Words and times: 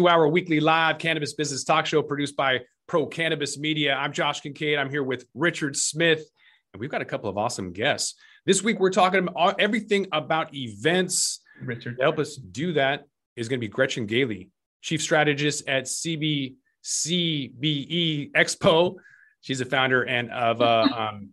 two 0.00 0.08
hour 0.08 0.26
weekly 0.26 0.60
live 0.60 0.96
cannabis 0.96 1.34
business 1.34 1.62
talk 1.62 1.84
show 1.84 2.02
produced 2.02 2.34
by 2.34 2.58
Pro 2.86 3.04
Cannabis 3.04 3.58
Media. 3.58 3.94
I'm 3.94 4.14
Josh 4.14 4.40
Kincaid. 4.40 4.78
I'm 4.78 4.88
here 4.88 5.02
with 5.02 5.26
Richard 5.34 5.76
Smith, 5.76 6.24
and 6.72 6.80
we've 6.80 6.88
got 6.88 7.02
a 7.02 7.04
couple 7.04 7.28
of 7.28 7.36
awesome 7.36 7.70
guests. 7.74 8.14
This 8.46 8.62
week, 8.62 8.80
we're 8.80 8.88
talking 8.88 9.28
about 9.28 9.60
everything 9.60 10.06
about 10.10 10.54
events. 10.54 11.40
Richard. 11.60 11.98
To 11.98 12.02
help 12.02 12.18
us 12.18 12.36
do 12.36 12.72
that 12.72 13.04
is 13.36 13.50
going 13.50 13.60
to 13.60 13.60
be 13.60 13.68
Gretchen 13.68 14.06
Gailey, 14.06 14.48
Chief 14.80 15.02
Strategist 15.02 15.68
at 15.68 15.84
CBCBE 15.84 16.56
Expo. 18.32 18.94
She's 19.42 19.58
the 19.58 19.66
founder 19.66 20.04
and 20.04 20.30
of 20.30 20.62
uh, 20.62 20.88
um, 20.96 21.28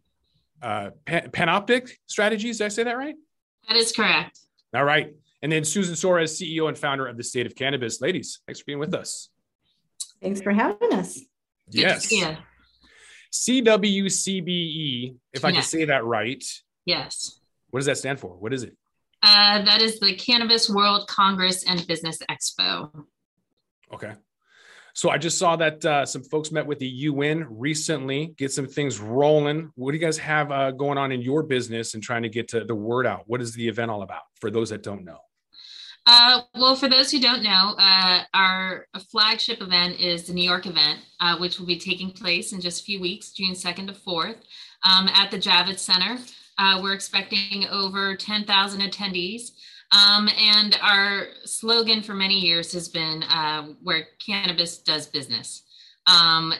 uh, 0.61 0.89
Panoptic 1.07 1.91
Strategies. 2.05 2.57
Did 2.57 2.65
I 2.65 2.67
say 2.67 2.83
that 2.83 2.97
right? 2.97 3.15
That 3.69 3.77
is 3.77 3.93
correct. 3.93 4.37
All 4.75 4.83
right. 4.83 5.13
And 5.41 5.51
then 5.51 5.63
Susan 5.63 5.93
Soares, 5.93 6.41
CEO 6.41 6.67
and 6.67 6.77
founder 6.77 7.05
of 7.05 7.17
the 7.17 7.23
State 7.23 7.45
of 7.45 7.55
Cannabis. 7.55 8.01
Ladies, 8.01 8.41
thanks 8.47 8.59
for 8.59 8.65
being 8.65 8.79
with 8.79 8.93
us. 8.93 9.29
Thanks 10.21 10.41
for 10.41 10.51
having 10.51 10.93
us. 10.93 11.19
Yes. 11.69 12.07
to. 12.09 12.37
CWCBE, 13.31 15.15
if 15.33 15.45
I 15.45 15.51
can 15.51 15.61
say 15.61 15.85
that 15.85 16.05
right. 16.05 16.43
Yes. 16.85 17.39
What 17.69 17.79
does 17.79 17.85
that 17.87 17.97
stand 17.97 18.19
for? 18.19 18.35
What 18.37 18.53
is 18.53 18.63
it? 18.63 18.75
Uh, 19.21 19.61
that 19.63 19.81
is 19.81 19.99
the 19.99 20.15
Cannabis 20.15 20.69
World 20.69 21.07
Congress 21.07 21.63
and 21.67 21.85
Business 21.87 22.19
Expo. 22.29 23.05
Okay. 23.93 24.13
So 24.93 25.11
I 25.11 25.19
just 25.19 25.37
saw 25.37 25.55
that 25.57 25.85
uh, 25.85 26.05
some 26.07 26.23
folks 26.23 26.51
met 26.51 26.65
with 26.65 26.79
the 26.79 26.87
UN 26.87 27.45
recently, 27.49 28.33
get 28.37 28.51
some 28.51 28.65
things 28.65 28.99
rolling. 28.99 29.71
What 29.75 29.91
do 29.91 29.97
you 29.97 30.03
guys 30.03 30.17
have 30.17 30.51
uh, 30.51 30.71
going 30.71 30.97
on 30.97 31.11
in 31.11 31.21
your 31.21 31.43
business 31.43 31.93
and 31.93 32.01
trying 32.01 32.23
to 32.23 32.29
get 32.29 32.47
to 32.49 32.63
the 32.63 32.73
word 32.73 33.05
out? 33.05 33.23
What 33.27 33.41
is 33.41 33.53
the 33.53 33.67
event 33.67 33.91
all 33.91 34.01
about 34.01 34.23
for 34.41 34.49
those 34.49 34.69
that 34.69 34.81
don't 34.81 35.05
know? 35.05 35.19
Uh, 36.09 36.39
well, 36.55 36.73
for 36.73 36.87
those 36.87 37.11
who 37.11 37.19
don't 37.19 37.43
know, 37.43 37.75
uh, 37.77 38.23
our 38.33 38.87
flagship 39.11 39.61
event 39.61 39.99
is 39.99 40.23
the 40.23 40.33
New 40.33 40.43
York 40.43 40.65
event, 40.65 40.99
uh, 41.19 41.37
which 41.37 41.59
will 41.59 41.65
be 41.65 41.77
taking 41.77 42.11
place 42.11 42.53
in 42.53 42.61
just 42.61 42.81
a 42.81 42.85
few 42.85 43.01
weeks, 43.01 43.33
June 43.33 43.53
2nd 43.53 43.87
to 43.87 43.93
4th, 43.93 44.37
um, 44.85 45.09
at 45.09 45.29
the 45.31 45.37
Javits 45.37 45.79
Center. 45.79 46.17
Uh, 46.57 46.79
we're 46.81 46.93
expecting 46.93 47.67
over 47.69 48.15
10,000 48.15 48.81
attendees. 48.81 49.51
Um, 49.91 50.29
and 50.39 50.79
our 50.81 51.27
slogan 51.43 52.01
for 52.01 52.13
many 52.13 52.39
years 52.39 52.71
has 52.71 52.87
been 52.87 53.23
uh, 53.23 53.73
where 53.83 54.07
cannabis 54.25 54.77
does 54.77 55.07
business. 55.07 55.63
Um, 56.07 56.53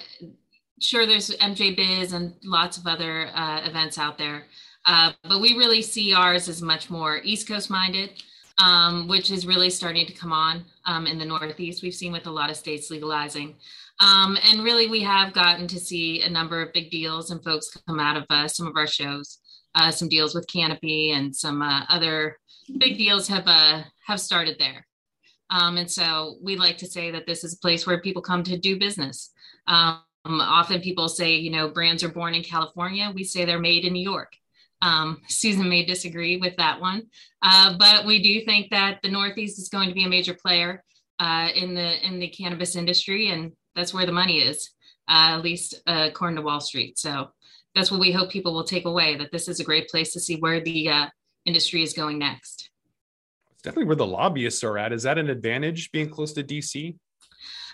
sure, 0.82 1.06
there's 1.06 1.30
MJ 1.38 1.74
Biz 1.74 2.12
and 2.12 2.34
lots 2.44 2.78
of 2.78 2.86
other 2.86 3.30
uh, 3.34 3.62
events 3.64 3.98
out 3.98 4.18
there, 4.18 4.44
but 4.86 5.40
we 5.40 5.58
really 5.58 5.82
see 5.82 6.14
ours 6.14 6.50
as 6.50 6.62
much 6.62 6.90
more 6.90 7.22
East 7.24 7.48
Coast 7.48 7.70
minded 7.70 8.12
um, 8.60 9.08
which 9.08 9.32
is 9.32 9.46
really 9.46 9.70
starting 9.70 10.06
to 10.06 10.14
come 10.14 10.32
on 10.32 10.66
um, 10.86 11.08
in 11.08 11.18
the 11.18 11.26
Northeast. 11.26 11.84
We've 11.84 11.94
seen 11.94 12.12
with 12.12 12.28
a 12.28 12.32
lot 12.32 12.50
of 12.50 12.56
states 12.56 12.90
legalizing. 12.90 13.56
Um, 14.00 14.38
and 14.44 14.64
really, 14.64 14.88
we 14.88 15.02
have 15.02 15.34
gotten 15.34 15.68
to 15.68 15.80
see 15.80 16.22
a 16.22 16.30
number 16.30 16.62
of 16.62 16.74
big 16.74 16.92
deals 16.92 17.32
and 17.32 17.44
folks 17.44 17.76
come 17.88 18.00
out 18.00 18.18
of 18.18 18.26
uh, 18.30 18.48
some 18.48 18.68
of 18.68 18.76
our 18.76 18.88
shows. 18.88 19.40
Uh, 19.76 19.92
some 19.92 20.10
deals 20.10 20.34
with 20.34 20.48
Canopy 20.48 21.12
and 21.12 21.36
some 21.36 21.62
uh, 21.62 21.84
other 21.88 22.38
big 22.80 22.98
deals 22.98 23.28
have 23.28 23.48
uh, 23.48 23.84
have 24.06 24.20
started 24.20 24.58
there. 24.58 24.86
Um, 25.50 25.78
and 25.78 25.90
so 25.90 26.38
we 26.42 26.58
like 26.58 26.78
to 26.80 26.88
say 26.88 27.12
that 27.12 27.26
this 27.26 27.44
is 27.44 27.54
a 27.54 27.60
place 27.60 27.88
where 27.88 28.02
people 28.02 28.22
come 28.22 28.44
to 28.44 28.58
do 28.58 28.78
business. 28.78 29.32
Um, 29.68 30.02
often 30.26 30.82
people 30.82 31.08
say, 31.08 31.36
you 31.36 31.52
know, 31.52 31.70
brands 31.70 32.04
are 32.04 32.10
born 32.10 32.34
in 32.34 32.44
California. 32.44 33.12
We 33.14 33.24
say 33.24 33.46
they're 33.46 33.60
made 33.60 33.86
in 33.86 33.94
New 33.94 34.04
York. 34.04 34.34
Um, 34.82 35.22
Susan 35.28 35.68
may 35.68 35.86
disagree 35.86 36.38
with 36.38 36.56
that 36.58 36.80
one, 36.80 37.04
uh, 37.42 37.78
but 37.78 38.06
we 38.06 38.22
do 38.22 38.46
think 38.46 38.70
that 38.70 39.00
the 39.02 39.10
Northeast 39.10 39.58
is 39.58 39.70
going 39.70 39.90
to 39.90 39.96
be 39.96 40.04
a 40.04 40.10
major 40.10 40.36
player 40.36 40.84
uh, 41.20 41.50
in 41.56 41.74
the 41.74 42.06
in 42.06 42.20
the 42.20 42.28
cannabis 42.28 42.76
industry, 42.76 43.30
and 43.30 43.52
that's 43.76 43.94
where 43.94 44.06
the 44.06 44.12
money 44.12 44.40
is, 44.40 44.72
uh, 45.10 45.34
at 45.38 45.42
least 45.42 45.82
uh, 45.88 46.08
according 46.10 46.36
to 46.36 46.44
Wall 46.44 46.60
Street. 46.60 47.00
So 47.00 47.30
that's 47.76 47.92
what 47.92 48.00
we 48.00 48.12
hope 48.12 48.30
people 48.30 48.54
will 48.54 48.64
take 48.64 48.86
away 48.86 49.16
that 49.18 49.32
this 49.32 49.48
is 49.48 49.60
a 49.60 49.64
great 49.64 49.88
place 49.90 50.14
to 50.14 50.20
see 50.20 50.38
where 50.38 50.60
the 50.60 50.90
uh, 50.90 51.06
industry 51.46 51.84
is 51.84 51.94
going 51.94 52.20
next. 52.20 52.70
It's 53.52 53.62
definitely 53.64 53.86
where 53.86 53.96
the 53.96 54.06
lobbyists 54.06 54.64
are 54.64 54.78
at. 54.78 54.94
Is 54.94 55.04
that 55.04 55.18
an 55.18 55.30
advantage 55.30 55.92
being 55.92 56.10
close 56.10 56.34
to 56.34 56.44
DC? 56.44 56.96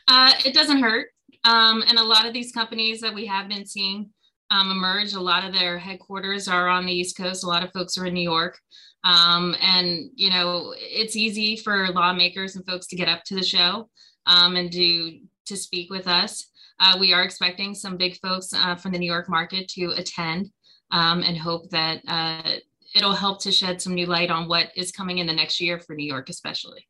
Uh, 0.08 0.34
it 0.46 0.54
doesn't 0.54 0.82
hurt, 0.82 1.08
um, 1.44 1.84
and 1.88 1.98
a 1.98 2.04
lot 2.04 2.26
of 2.26 2.34
these 2.34 2.52
companies 2.52 3.02
that 3.02 3.14
we 3.14 3.26
have 3.26 3.50
been 3.50 3.66
seeing 3.66 4.10
um, 4.54 4.72
emerge. 4.72 5.14
A 5.14 5.20
lot 5.20 5.44
of 5.44 5.54
their 5.54 5.78
headquarters 5.78 6.48
are 6.48 6.68
on 6.68 6.86
the 6.86 6.94
East 6.94 7.18
Coast. 7.18 7.44
A 7.44 7.48
lot 7.48 7.64
of 7.64 7.72
folks 7.72 7.98
are 7.98 8.06
in 8.06 8.14
New 8.14 8.22
York. 8.22 8.60
Um, 9.04 9.56
and, 9.62 10.10
you 10.16 10.30
know, 10.30 10.74
it's 10.78 11.16
easy 11.16 11.58
for 11.58 11.90
lawmakers 11.90 12.56
and 12.56 12.66
folks 12.66 12.88
to 12.88 12.96
get 12.96 13.10
up 13.10 13.24
to 13.26 13.36
the 13.36 13.44
show 13.44 13.90
um, 14.28 14.56
and 14.56 14.70
do 14.70 15.20
to 15.46 15.58
speak 15.58 15.90
with 15.90 16.08
us. 16.08 16.52
Uh, 16.80 16.96
we 17.00 17.14
are 17.14 17.24
expecting 17.24 17.76
some 17.76 17.98
big 17.98 18.18
folks 18.22 18.54
uh, 18.54 18.76
from 18.76 18.92
the 18.92 19.00
New 19.00 19.12
York 19.12 19.28
market 19.28 19.68
to 19.70 19.92
attend 19.98 20.52
um, 20.92 21.22
and 21.24 21.38
hope 21.38 21.70
that 21.70 22.02
uh, 22.08 22.52
it'll 22.96 23.14
help 23.14 23.42
to 23.42 23.52
shed 23.52 23.82
some 23.82 23.94
new 23.94 24.06
light 24.06 24.30
on 24.30 24.48
what 24.48 24.70
is 24.76 24.92
coming 24.92 25.18
in 25.18 25.28
the 25.28 25.34
next 25.34 25.60
year 25.60 25.80
for 25.80 25.96
New 25.96 26.06
York, 26.06 26.30
especially. 26.30 26.88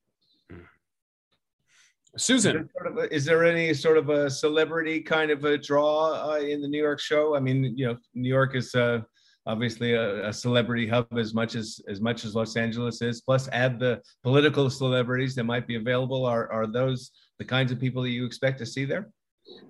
Susan, 2.17 2.55
Is 2.55 2.61
there, 2.61 2.69
sort 2.77 2.87
of 2.87 2.97
a- 2.97 3.15
is 3.15 3.25
there 3.25 3.43
any 3.43 3.73
sort 3.73 3.97
of 3.97 4.09
a 4.09 4.29
celebrity 4.29 5.01
kind 5.01 5.31
of 5.31 5.43
a 5.45 5.57
draw 5.57 6.31
uh, 6.33 6.37
in 6.37 6.61
the 6.61 6.67
New 6.67 6.81
York 6.81 6.99
show? 6.99 7.35
I 7.35 7.39
mean, 7.39 7.75
you 7.75 7.87
know, 7.87 7.97
New 8.13 8.29
York 8.29 8.55
is 8.55 8.75
uh, 8.75 9.01
obviously 9.47 9.93
a, 9.93 10.29
a 10.29 10.33
celebrity 10.33 10.87
hub 10.87 11.07
as 11.17 11.33
much 11.33 11.55
as 11.55 11.81
as 11.87 11.99
much 12.01 12.23
as 12.23 12.35
Los 12.35 12.55
Angeles 12.55 13.01
is. 13.01 13.21
Plus, 13.21 13.49
add 13.51 13.79
the 13.79 14.01
political 14.21 14.69
celebrities 14.69 15.33
that 15.35 15.43
might 15.45 15.65
be 15.65 15.75
available. 15.75 16.25
Are 16.25 16.51
are 16.51 16.67
those 16.67 17.11
the 17.39 17.45
kinds 17.45 17.71
of 17.71 17.79
people 17.79 18.03
that 18.03 18.11
you 18.11 18.25
expect 18.25 18.59
to 18.59 18.65
see 18.65 18.85
there? 18.85 19.09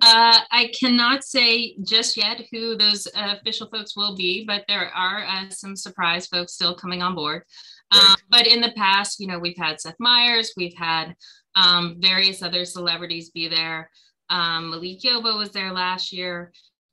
Uh, 0.02 0.40
I 0.52 0.72
cannot 0.80 1.24
say 1.24 1.76
just 1.84 2.16
yet 2.16 2.42
who 2.52 2.78
those 2.78 3.08
uh, 3.16 3.36
official 3.40 3.68
folks 3.70 3.96
will 3.96 4.16
be, 4.16 4.44
but 4.46 4.66
there 4.68 4.90
are 4.94 5.26
uh, 5.26 5.50
some 5.50 5.76
surprise 5.76 6.28
folks 6.28 6.54
still 6.54 6.76
coming 6.76 7.02
on 7.02 7.16
board. 7.16 7.44
Um, 7.92 8.16
but 8.30 8.48
in 8.48 8.62
the 8.62 8.72
past, 8.76 9.20
you 9.20 9.28
know, 9.28 9.40
we've 9.40 9.58
had 9.58 9.80
Seth 9.80 9.96
Meyers, 10.00 10.54
we've 10.58 10.76
had 10.78 11.16
um, 11.56 11.98
various 12.00 12.42
other 12.42 12.66
celebrities 12.66 13.30
be 13.30 13.48
there. 13.48 13.90
Um, 14.30 14.72
Malik 14.72 15.02
Yoba 15.02 15.38
was 15.38 15.52
there 15.52 15.72
last 15.72 16.12
year. 16.12 16.52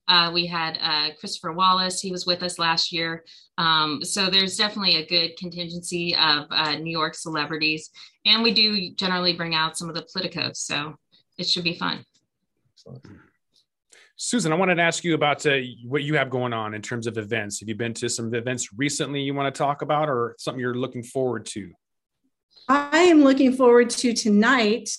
Uh, 0.09 0.31
we 0.33 0.45
had 0.45 0.77
uh, 0.83 1.15
Christopher 1.21 1.53
Wallace, 1.53 2.01
he 2.01 2.11
was 2.11 2.27
with 2.27 2.43
us 2.43 2.59
last 2.59 2.91
year. 2.91 3.25
Um, 3.59 4.03
so 4.03 4.29
there's 4.29 4.57
definitely 4.57 4.97
a 4.97 5.07
good 5.07 5.37
contingency 5.37 6.17
of 6.17 6.47
uh, 6.51 6.75
New 6.77 6.91
York 6.91 7.15
celebrities. 7.15 7.91
And 8.27 8.43
we 8.43 8.53
do 8.53 8.91
generally 8.97 9.35
bring 9.35 9.55
out 9.55 9.79
some 9.79 9.89
of 9.89 9.95
the 9.95 10.03
politicos. 10.03 10.57
So 10.57 10.97
it 11.39 11.47
should 11.47 11.63
be 11.63 11.75
fun. 11.75 12.05
Susan, 14.17 14.53
I 14.53 14.57
wanted 14.57 14.75
to 14.75 14.83
ask 14.83 15.05
you 15.05 15.15
about 15.15 15.47
uh, 15.47 15.59
what 15.87 16.03
you 16.03 16.17
have 16.17 16.29
going 16.29 16.53
on 16.53 16.75
in 16.75 16.83
terms 16.83 17.07
of 17.07 17.17
events. 17.17 17.61
Have 17.61 17.69
you 17.69 17.75
been 17.75 17.95
to 17.95 18.09
some 18.09 18.35
events 18.35 18.69
recently 18.77 19.23
you 19.23 19.33
want 19.33 19.55
to 19.55 19.59
talk 19.59 19.81
about, 19.81 20.09
or 20.09 20.35
something 20.39 20.61
you're 20.61 20.75
looking 20.75 21.03
forward 21.03 21.47
to? 21.47 21.71
I 22.71 22.99
am 23.01 23.25
looking 23.25 23.53
forward 23.53 23.91
to 23.91 24.13
tonight. 24.13 24.91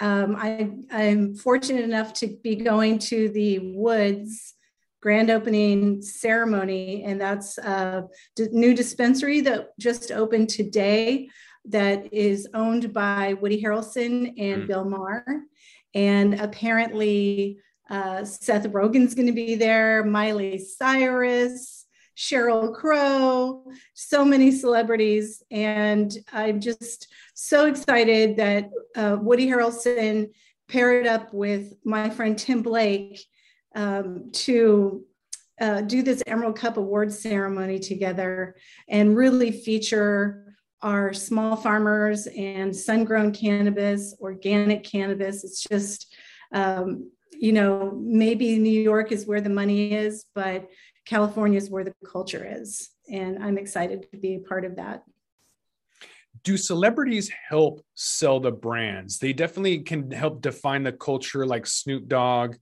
Um, 0.00 0.36
I, 0.38 0.70
I'm 0.90 1.34
fortunate 1.34 1.84
enough 1.84 2.14
to 2.14 2.28
be 2.42 2.56
going 2.56 2.98
to 3.00 3.28
the 3.28 3.58
Woods 3.74 4.54
grand 5.02 5.28
opening 5.28 6.00
ceremony, 6.00 7.04
and 7.04 7.20
that's 7.20 7.58
a 7.58 8.04
new 8.38 8.74
dispensary 8.74 9.42
that 9.42 9.78
just 9.78 10.10
opened 10.12 10.48
today 10.48 11.28
that 11.66 12.10
is 12.10 12.48
owned 12.54 12.94
by 12.94 13.34
Woody 13.34 13.62
Harrelson 13.62 14.28
and 14.38 14.62
Mm. 14.62 14.66
Bill 14.66 14.84
Maher. 14.86 15.42
And 15.94 16.40
apparently, 16.40 17.58
uh, 17.90 18.24
Seth 18.24 18.64
Rogen's 18.68 19.14
going 19.14 19.26
to 19.26 19.32
be 19.32 19.56
there, 19.56 20.04
Miley 20.04 20.56
Cyrus, 20.56 21.79
Sheryl 22.20 22.74
Crow, 22.74 23.64
so 23.94 24.26
many 24.26 24.50
celebrities. 24.50 25.42
And 25.50 26.12
I'm 26.34 26.60
just 26.60 27.08
so 27.32 27.66
excited 27.66 28.36
that 28.36 28.68
uh, 28.94 29.16
Woody 29.18 29.46
Harrelson 29.48 30.30
paired 30.68 31.06
up 31.06 31.32
with 31.32 31.72
my 31.82 32.10
friend 32.10 32.38
Tim 32.38 32.60
Blake 32.60 33.24
um, 33.74 34.30
to 34.32 35.02
uh, 35.62 35.80
do 35.80 36.02
this 36.02 36.22
Emerald 36.26 36.58
Cup 36.58 36.76
Awards 36.76 37.18
ceremony 37.18 37.78
together 37.78 38.54
and 38.86 39.16
really 39.16 39.50
feature 39.50 40.54
our 40.82 41.14
small 41.14 41.56
farmers 41.56 42.26
and 42.26 42.74
sun 42.76 43.04
grown 43.04 43.32
cannabis, 43.32 44.14
organic 44.20 44.84
cannabis. 44.84 45.42
It's 45.42 45.62
just, 45.62 46.14
um, 46.52 47.10
you 47.32 47.52
know, 47.52 47.98
maybe 48.02 48.58
New 48.58 48.80
York 48.82 49.10
is 49.10 49.26
where 49.26 49.40
the 49.40 49.48
money 49.48 49.94
is, 49.94 50.26
but 50.34 50.68
California 51.04 51.58
is 51.58 51.70
where 51.70 51.84
the 51.84 51.94
culture 52.06 52.46
is. 52.48 52.90
And 53.10 53.42
I'm 53.42 53.58
excited 53.58 54.10
to 54.10 54.16
be 54.16 54.36
a 54.36 54.38
part 54.40 54.64
of 54.64 54.76
that. 54.76 55.02
Do 56.44 56.56
celebrities 56.56 57.30
help 57.48 57.84
sell 57.94 58.40
the 58.40 58.52
brands? 58.52 59.18
They 59.18 59.32
definitely 59.32 59.80
can 59.80 60.10
help 60.10 60.40
define 60.40 60.84
the 60.84 60.92
culture, 60.92 61.44
like 61.44 61.66
Snoop 61.66 62.06
Dogg. 62.06 62.56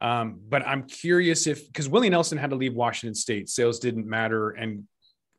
Um, 0.00 0.40
but 0.48 0.66
I'm 0.66 0.84
curious 0.84 1.46
if 1.46 1.66
because 1.66 1.88
Willie 1.88 2.10
Nelson 2.10 2.36
had 2.36 2.50
to 2.50 2.56
leave 2.56 2.74
Washington 2.74 3.14
State, 3.14 3.48
sales 3.48 3.78
didn't 3.78 4.06
matter, 4.06 4.50
and 4.50 4.84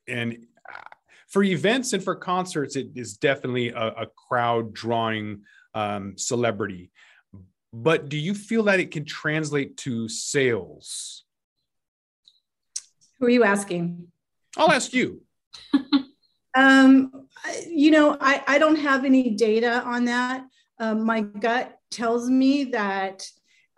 and 0.07 0.45
uh, 0.67 0.81
for 1.27 1.43
events 1.43 1.93
and 1.93 2.03
for 2.03 2.15
concerts, 2.15 2.75
it 2.75 2.87
is 2.95 3.17
definitely 3.17 3.69
a, 3.69 3.87
a 3.87 4.07
crowd 4.27 4.73
drawing 4.73 5.43
um, 5.75 6.17
celebrity. 6.17 6.89
But 7.71 8.09
do 8.09 8.17
you 8.17 8.33
feel 8.33 8.63
that 8.63 8.79
it 8.79 8.91
can 8.91 9.05
translate 9.05 9.77
to 9.77 10.07
sales? 10.07 11.24
Who 13.19 13.27
are 13.27 13.29
you 13.29 13.43
asking? 13.43 14.07
I'll 14.57 14.71
ask 14.71 14.93
you. 14.93 15.21
um, 16.55 17.27
you 17.67 17.91
know, 17.91 18.17
I, 18.19 18.43
I 18.47 18.57
don't 18.57 18.77
have 18.77 19.05
any 19.05 19.31
data 19.31 19.81
on 19.83 20.05
that. 20.05 20.45
Um, 20.79 21.05
my 21.05 21.21
gut 21.21 21.77
tells 21.91 22.29
me 22.29 22.65
that 22.65 23.25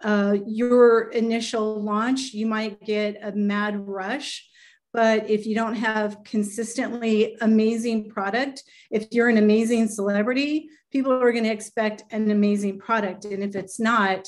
uh, 0.03 0.37
your 0.45 1.09
initial 1.09 1.81
launch, 1.81 2.33
you 2.33 2.45
might 2.45 2.83
get 2.83 3.19
a 3.21 3.31
mad 3.31 3.87
rush. 3.87 4.47
But 4.93 5.29
if 5.29 5.45
you 5.45 5.53
don't 5.53 5.75
have 5.75 6.23
consistently 6.23 7.37
amazing 7.41 8.09
product, 8.09 8.63
if 8.89 9.07
you're 9.11 9.29
an 9.29 9.37
amazing 9.37 9.87
celebrity, 9.89 10.69
people 10.91 11.11
are 11.11 11.31
going 11.31 11.43
to 11.43 11.51
expect 11.51 12.03
an 12.11 12.31
amazing 12.31 12.79
product. 12.79 13.25
And 13.25 13.43
if 13.43 13.55
it's 13.55 13.79
not, 13.79 14.27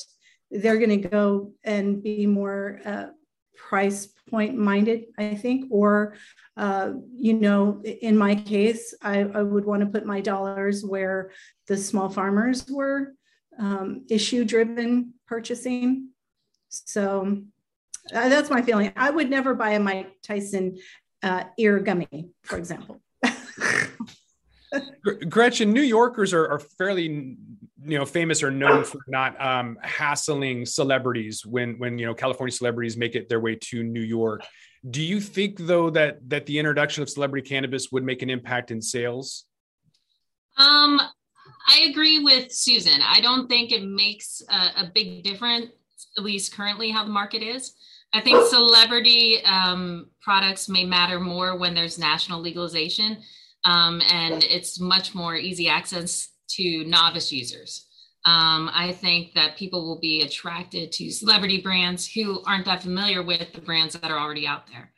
they're 0.51 0.77
going 0.77 1.01
to 1.01 1.09
go 1.09 1.53
and 1.63 2.03
be 2.03 2.25
more 2.25 2.81
uh, 2.85 3.05
price 3.67 4.07
point 4.29 4.57
minded, 4.57 5.05
I 5.17 5.35
think. 5.35 5.65
Or, 5.69 6.15
uh, 6.57 6.93
you 7.15 7.33
know, 7.33 7.81
in 7.83 8.17
my 8.17 8.35
case, 8.35 8.93
I, 9.01 9.19
I 9.21 9.41
would 9.41 9.65
want 9.65 9.81
to 9.81 9.87
put 9.87 10.05
my 10.05 10.21
dollars 10.21 10.83
where 10.83 11.31
the 11.67 11.77
small 11.77 12.09
farmers 12.09 12.65
were 12.69 13.13
um, 13.57 14.05
issue 14.09 14.45
driven 14.45 15.13
purchasing. 15.27 16.09
So 16.69 17.43
uh, 18.13 18.29
that's 18.29 18.49
my 18.49 18.61
feeling. 18.61 18.93
I 18.95 19.09
would 19.09 19.29
never 19.29 19.53
buy 19.53 19.71
a 19.71 19.79
Mike 19.79 20.13
Tyson 20.23 20.77
uh, 21.21 21.43
ear 21.57 21.79
gummy, 21.79 22.29
for 22.43 22.57
example. 22.57 23.01
Gretchen, 25.29 25.71
New 25.71 25.81
Yorkers 25.81 26.33
are, 26.33 26.47
are, 26.47 26.59
fairly, 26.59 27.37
you 27.83 27.97
know, 27.97 28.05
famous 28.05 28.43
or 28.43 28.51
known 28.51 28.83
for 28.83 28.99
not 29.07 29.39
um, 29.41 29.77
hassling 29.81 30.65
celebrities 30.65 31.45
when 31.45 31.79
when 31.79 31.97
you 31.97 32.05
know 32.05 32.13
California 32.13 32.51
celebrities 32.51 32.97
make 32.97 33.15
it 33.15 33.29
their 33.29 33.39
way 33.39 33.55
to 33.55 33.83
New 33.83 34.01
York. 34.01 34.43
Do 34.89 35.01
you 35.01 35.19
think 35.19 35.57
though 35.57 35.89
that 35.91 36.17
that 36.29 36.45
the 36.45 36.59
introduction 36.59 37.03
of 37.03 37.09
celebrity 37.09 37.47
cannabis 37.47 37.91
would 37.91 38.03
make 38.03 38.21
an 38.21 38.29
impact 38.29 38.71
in 38.71 38.81
sales? 38.81 39.45
Um, 40.57 41.01
I 41.67 41.87
agree 41.89 42.19
with 42.19 42.51
Susan. 42.51 43.01
I 43.03 43.21
don't 43.21 43.47
think 43.47 43.71
it 43.71 43.83
makes 43.83 44.41
a, 44.49 44.83
a 44.83 44.91
big 44.93 45.23
difference, 45.23 45.69
at 46.17 46.23
least 46.23 46.53
currently, 46.53 46.91
how 46.91 47.03
the 47.03 47.11
market 47.11 47.41
is. 47.41 47.73
I 48.13 48.21
think 48.21 48.43
celebrity 48.47 49.43
um, 49.45 50.09
products 50.21 50.67
may 50.67 50.83
matter 50.83 51.19
more 51.19 51.57
when 51.57 51.75
there's 51.75 51.99
national 51.99 52.41
legalization, 52.41 53.21
um, 53.65 54.01
and 54.09 54.43
it's 54.43 54.79
much 54.79 55.13
more 55.13 55.35
easy 55.35 55.67
access 55.67 56.29
to 56.49 56.83
novice 56.85 57.31
users. 57.31 57.85
Um, 58.25 58.69
I 58.73 58.91
think 58.91 59.33
that 59.33 59.55
people 59.57 59.87
will 59.87 59.99
be 59.99 60.21
attracted 60.23 60.91
to 60.93 61.11
celebrity 61.11 61.61
brands 61.61 62.11
who 62.11 62.43
aren't 62.45 62.65
that 62.65 62.81
familiar 62.81 63.23
with 63.23 63.53
the 63.53 63.61
brands 63.61 63.93
that 63.93 64.11
are 64.11 64.19
already 64.19 64.45
out 64.45 64.67
there. 64.67 64.91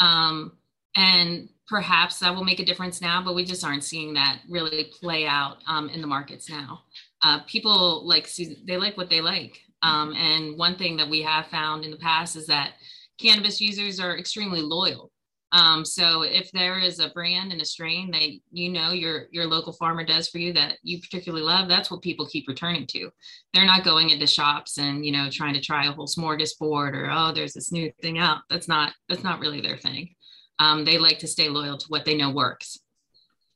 Um, 0.00 0.52
and 0.96 1.48
perhaps 1.68 2.18
that 2.18 2.34
will 2.34 2.44
make 2.44 2.60
a 2.60 2.64
difference 2.64 3.00
now, 3.00 3.22
but 3.22 3.34
we 3.34 3.44
just 3.44 3.64
aren't 3.64 3.84
seeing 3.84 4.14
that 4.14 4.40
really 4.48 4.90
play 5.00 5.26
out 5.26 5.58
um, 5.66 5.88
in 5.90 6.00
the 6.00 6.06
markets 6.06 6.48
now. 6.48 6.80
Uh, 7.22 7.40
people 7.46 8.06
like 8.06 8.28
they 8.66 8.76
like 8.76 8.96
what 8.96 9.10
they 9.10 9.20
like, 9.20 9.60
um, 9.82 10.14
and 10.14 10.56
one 10.56 10.76
thing 10.76 10.96
that 10.96 11.08
we 11.08 11.22
have 11.22 11.46
found 11.48 11.84
in 11.84 11.90
the 11.90 11.96
past 11.98 12.36
is 12.36 12.46
that 12.46 12.72
cannabis 13.20 13.60
users 13.60 14.00
are 14.00 14.16
extremely 14.16 14.62
loyal. 14.62 15.10
Um, 15.52 15.84
so 15.84 16.22
if 16.22 16.52
there 16.52 16.78
is 16.78 17.00
a 17.00 17.08
brand 17.08 17.52
and 17.52 17.62
a 17.62 17.64
strain 17.64 18.10
that 18.10 18.28
you 18.50 18.70
know 18.70 18.90
your 18.90 19.28
your 19.30 19.46
local 19.46 19.72
farmer 19.72 20.04
does 20.04 20.28
for 20.28 20.38
you 20.38 20.52
that 20.52 20.76
you 20.82 21.00
particularly 21.00 21.44
love, 21.44 21.68
that's 21.68 21.90
what 21.90 22.02
people 22.02 22.26
keep 22.26 22.46
returning 22.48 22.86
to. 22.88 23.10
They're 23.54 23.64
not 23.64 23.84
going 23.84 24.10
into 24.10 24.26
shops 24.26 24.78
and 24.78 25.06
you 25.06 25.12
know 25.12 25.30
trying 25.30 25.54
to 25.54 25.60
try 25.60 25.86
a 25.86 25.92
whole 25.92 26.06
smorgasbord 26.06 26.92
or 26.92 27.08
oh 27.10 27.32
there's 27.32 27.54
this 27.54 27.72
new 27.72 27.90
thing 28.02 28.18
out. 28.18 28.42
That's 28.50 28.68
not 28.68 28.92
that's 29.08 29.24
not 29.24 29.40
really 29.40 29.60
their 29.60 29.78
thing 29.78 30.10
um, 30.58 30.84
they 30.84 30.98
like 30.98 31.18
to 31.20 31.26
stay 31.26 31.48
loyal 31.48 31.78
to 31.78 31.86
what 31.88 32.04
they 32.04 32.16
know 32.16 32.30
works. 32.30 32.78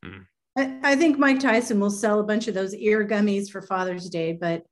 Mm. 0.04 0.26
I, 0.56 0.78
I 0.82 0.96
think 0.96 1.18
Mike 1.18 1.40
Tyson 1.40 1.80
will 1.80 1.90
sell 1.90 2.20
a 2.20 2.24
bunch 2.24 2.48
of 2.48 2.54
those 2.54 2.74
ear 2.74 3.06
gummies 3.06 3.50
for 3.50 3.62
Father's 3.62 4.08
Day, 4.08 4.32
but 4.32 4.64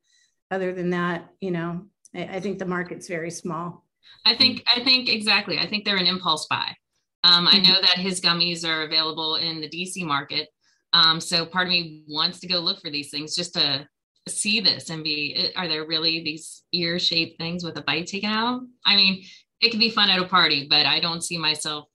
other 0.51 0.73
than 0.73 0.91
that, 0.91 1.31
you 1.41 1.51
know, 1.51 1.87
I, 2.15 2.25
I 2.25 2.41
think 2.41 2.59
the 2.59 2.67
market's 2.67 3.09
very 3.09 3.31
small. 3.31 3.85
I 4.25 4.35
think 4.35 4.65
I 4.75 4.83
think 4.83 5.09
exactly. 5.09 5.59
I 5.59 5.67
think 5.67 5.85
they're 5.85 5.97
an 5.97 6.07
impulse 6.07 6.47
buy. 6.49 6.75
Um, 7.23 7.47
I 7.47 7.59
know 7.59 7.81
that 7.81 7.99
his 7.99 8.21
gummies 8.21 8.67
are 8.67 8.83
available 8.83 9.37
in 9.37 9.61
the 9.61 9.69
DC 9.69 10.05
market. 10.05 10.49
Um, 10.93 11.21
so 11.21 11.47
part 11.47 11.67
of 11.67 11.71
me 11.71 12.05
wants 12.09 12.41
to 12.41 12.49
go 12.49 12.59
look 12.59 12.81
for 12.81 12.91
these 12.91 13.11
things 13.11 13.35
just 13.35 13.55
to 13.55 13.87
see 14.29 14.61
this 14.61 14.91
and 14.91 15.03
be 15.03 15.51
are 15.57 15.69
there 15.69 15.87
really 15.87 16.23
these 16.23 16.63
ear 16.73 16.99
shaped 16.99 17.39
things 17.39 17.65
with 17.65 17.77
a 17.79 17.83
bite 17.83 18.07
taken 18.07 18.31
out? 18.31 18.63
I 18.85 18.97
mean, 18.97 19.25
it 19.61 19.71
could 19.71 19.81
be 19.81 19.91
fun 19.91 20.11
at 20.11 20.21
a 20.21 20.27
party, 20.27 20.67
but 20.69 20.87
I 20.87 21.01
don't 21.01 21.23
see 21.23 21.39
myself 21.39 21.87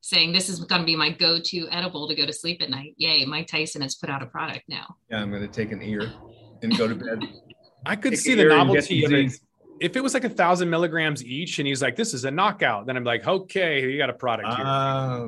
saying 0.00 0.32
this 0.32 0.48
is 0.48 0.60
going 0.60 0.80
to 0.80 0.86
be 0.86 0.96
my 0.96 1.10
go-to 1.10 1.68
edible 1.70 2.08
to 2.08 2.14
go 2.14 2.26
to 2.26 2.32
sleep 2.32 2.60
at 2.60 2.70
night. 2.70 2.94
Yay, 2.96 3.24
Mike 3.24 3.46
Tyson 3.46 3.82
has 3.82 3.94
put 3.94 4.10
out 4.10 4.22
a 4.22 4.26
product 4.26 4.62
now. 4.68 4.96
Yeah, 5.10 5.22
I'm 5.22 5.30
going 5.30 5.42
to 5.42 5.48
take 5.48 5.72
an 5.72 5.80
ear 5.80 6.12
and 6.62 6.76
go 6.76 6.88
to 6.88 6.94
bed. 6.94 7.22
I 7.86 7.96
could 7.96 8.12
take 8.12 8.20
see 8.20 8.34
the 8.34 8.44
novelty 8.44 9.04
of 9.04 9.12
it. 9.12 9.32
If 9.82 9.96
it 9.96 10.02
was 10.02 10.14
like 10.14 10.24
a 10.24 10.28
thousand 10.28 10.70
milligrams 10.70 11.24
each, 11.24 11.58
and 11.58 11.66
he's 11.66 11.82
like, 11.82 11.96
"This 11.96 12.14
is 12.14 12.24
a 12.24 12.30
knockout," 12.30 12.86
then 12.86 12.96
I'm 12.96 13.04
like, 13.04 13.26
"Okay, 13.26 13.82
you 13.82 13.98
got 13.98 14.10
a 14.10 14.14
product 14.14 14.54
here." 14.54 14.64
Uh, 14.64 15.26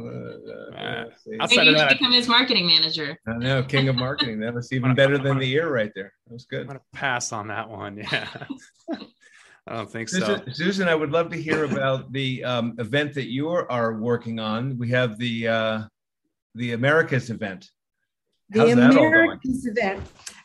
uh, 0.76 1.04
outside 1.40 1.68
of 1.68 1.74
that, 1.74 1.90
become 1.90 2.12
his 2.12 2.28
marketing 2.28 2.66
manager. 2.66 3.18
I 3.26 3.36
know, 3.36 3.62
king 3.64 3.88
of 3.88 3.96
marketing. 3.96 4.38
That 4.40 4.54
was 4.54 4.72
even 4.76 4.94
better 4.94 5.18
than 5.18 5.38
the 5.38 5.52
ear 5.52 5.72
right 5.72 5.90
there. 5.94 6.12
That 6.26 6.32
was 6.32 6.44
good. 6.44 6.62
I'm 6.62 6.66
gonna 6.68 6.80
pass 6.92 7.32
on 7.32 7.48
that 7.48 7.68
one. 7.68 7.98
Yeah. 7.98 8.28
I 9.66 9.76
don't 9.76 9.90
think 9.90 10.10
Susan, 10.10 10.42
so. 10.46 10.52
Susan, 10.52 10.88
I 10.88 10.94
would 10.94 11.10
love 11.10 11.30
to 11.30 11.40
hear 11.40 11.64
about 11.64 12.12
the 12.12 12.44
um, 12.44 12.74
event 12.78 13.14
that 13.14 13.30
you 13.30 13.48
are 13.48 13.94
working 13.94 14.38
on. 14.38 14.76
We 14.76 14.90
have 14.90 15.18
the 15.18 15.48
uh, 15.48 15.82
the 16.54 16.72
Americas 16.72 17.30
event. 17.30 17.70
How's 18.54 18.66
the 18.66 18.72
Americas 18.72 19.66
event. 19.66 20.02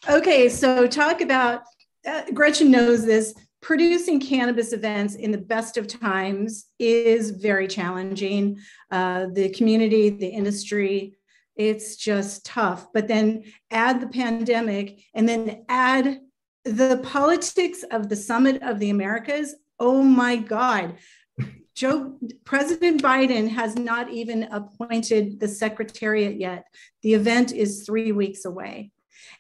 Okay, 0.10 0.50
so 0.50 0.88
talk 0.88 1.22
about 1.22 1.64
uh, 2.08 2.24
Gretchen 2.34 2.72
knows 2.72 3.06
this. 3.06 3.34
Producing 3.62 4.20
cannabis 4.20 4.72
events 4.72 5.16
in 5.16 5.32
the 5.32 5.38
best 5.38 5.78
of 5.78 5.88
times 5.88 6.68
is 6.80 7.32
very 7.32 7.68
challenging. 7.68 8.58
Uh, 8.90 9.28
the 9.34 9.50
community, 9.50 10.10
the 10.10 10.28
industry, 10.28 11.18
it's 11.56 11.98
just 11.98 12.46
tough. 12.46 12.88
But 12.94 13.10
then 13.10 13.44
add 13.70 14.00
the 14.00 14.08
pandemic 14.08 15.02
and 15.14 15.28
then 15.28 15.66
add 15.68 16.20
the 16.64 17.02
politics 17.04 17.84
of 17.92 18.08
the 18.08 18.16
Summit 18.16 18.62
of 18.64 18.80
the 18.80 18.92
Americas, 18.92 19.56
oh 19.78 20.04
my 20.04 20.38
God. 20.38 20.96
Joe, 21.76 22.18
President 22.44 23.02
Biden 23.02 23.50
has 23.50 23.76
not 23.76 24.10
even 24.10 24.44
appointed 24.44 25.40
the 25.40 25.48
secretariat 25.48 26.38
yet. 26.38 26.66
The 27.04 27.14
event 27.14 27.54
is 27.54 27.86
three 27.86 28.12
weeks 28.12 28.46
away. 28.46 28.92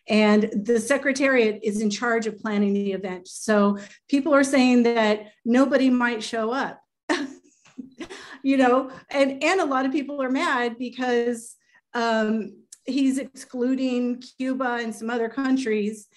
And 0.09 0.49
the 0.65 0.79
secretariat 0.79 1.59
is 1.63 1.81
in 1.81 1.89
charge 1.89 2.25
of 2.25 2.39
planning 2.39 2.73
the 2.73 2.93
event. 2.93 3.27
So 3.27 3.77
people 4.09 4.33
are 4.33 4.43
saying 4.43 4.83
that 4.83 5.27
nobody 5.45 5.89
might 5.89 6.23
show 6.23 6.51
up. 6.51 6.81
you 8.43 8.57
know, 8.57 8.89
and, 9.11 9.43
and 9.43 9.61
a 9.61 9.65
lot 9.65 9.85
of 9.85 9.91
people 9.91 10.21
are 10.21 10.31
mad 10.31 10.77
because 10.79 11.55
um, 11.93 12.53
he's 12.85 13.19
excluding 13.19 14.23
Cuba 14.37 14.79
and 14.81 14.93
some 14.93 15.09
other 15.09 15.29
countries 15.29 16.07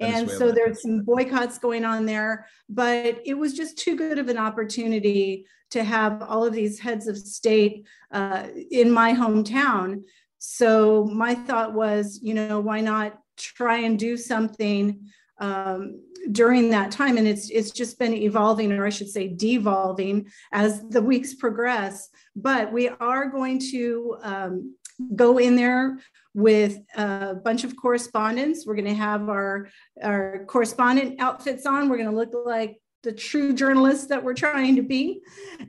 and 0.00 0.30
so 0.30 0.50
there's 0.50 0.82
some 0.82 1.02
boycotts 1.02 1.58
going 1.58 1.84
on 1.84 2.06
there 2.06 2.46
but 2.68 3.20
it 3.24 3.34
was 3.34 3.54
just 3.54 3.78
too 3.78 3.96
good 3.96 4.18
of 4.18 4.28
an 4.28 4.38
opportunity 4.38 5.46
to 5.70 5.84
have 5.84 6.22
all 6.22 6.44
of 6.44 6.52
these 6.52 6.80
heads 6.80 7.06
of 7.06 7.16
state 7.16 7.86
uh, 8.12 8.46
in 8.70 8.90
my 8.90 9.12
hometown 9.12 10.02
so 10.38 11.04
my 11.04 11.34
thought 11.34 11.74
was 11.74 12.18
you 12.22 12.34
know 12.34 12.60
why 12.60 12.80
not 12.80 13.19
try 13.42 13.78
and 13.78 13.98
do 13.98 14.16
something 14.16 15.00
um, 15.38 16.02
during 16.32 16.70
that 16.70 16.90
time 16.90 17.16
and 17.16 17.26
it's 17.26 17.48
it's 17.50 17.70
just 17.70 17.98
been 17.98 18.12
evolving 18.12 18.70
or 18.72 18.86
i 18.86 18.90
should 18.90 19.08
say 19.08 19.26
devolving 19.26 20.26
as 20.52 20.86
the 20.90 21.00
weeks 21.00 21.34
progress 21.34 22.10
but 22.36 22.70
we 22.70 22.88
are 22.88 23.26
going 23.26 23.58
to 23.58 24.16
um, 24.22 24.74
go 25.16 25.38
in 25.38 25.56
there 25.56 25.98
with 26.34 26.78
a 26.96 27.34
bunch 27.34 27.64
of 27.64 27.76
correspondents. 27.76 28.66
We're 28.66 28.76
going 28.76 28.84
to 28.86 28.94
have 28.94 29.28
our, 29.28 29.68
our 30.02 30.44
correspondent 30.46 31.20
outfits 31.20 31.66
on. 31.66 31.88
We're 31.88 31.96
going 31.96 32.10
to 32.10 32.16
look 32.16 32.34
like 32.46 32.80
the 33.02 33.12
true 33.12 33.52
journalists 33.52 34.06
that 34.06 34.22
we're 34.22 34.34
trying 34.34 34.76
to 34.76 34.82
be. 34.82 35.20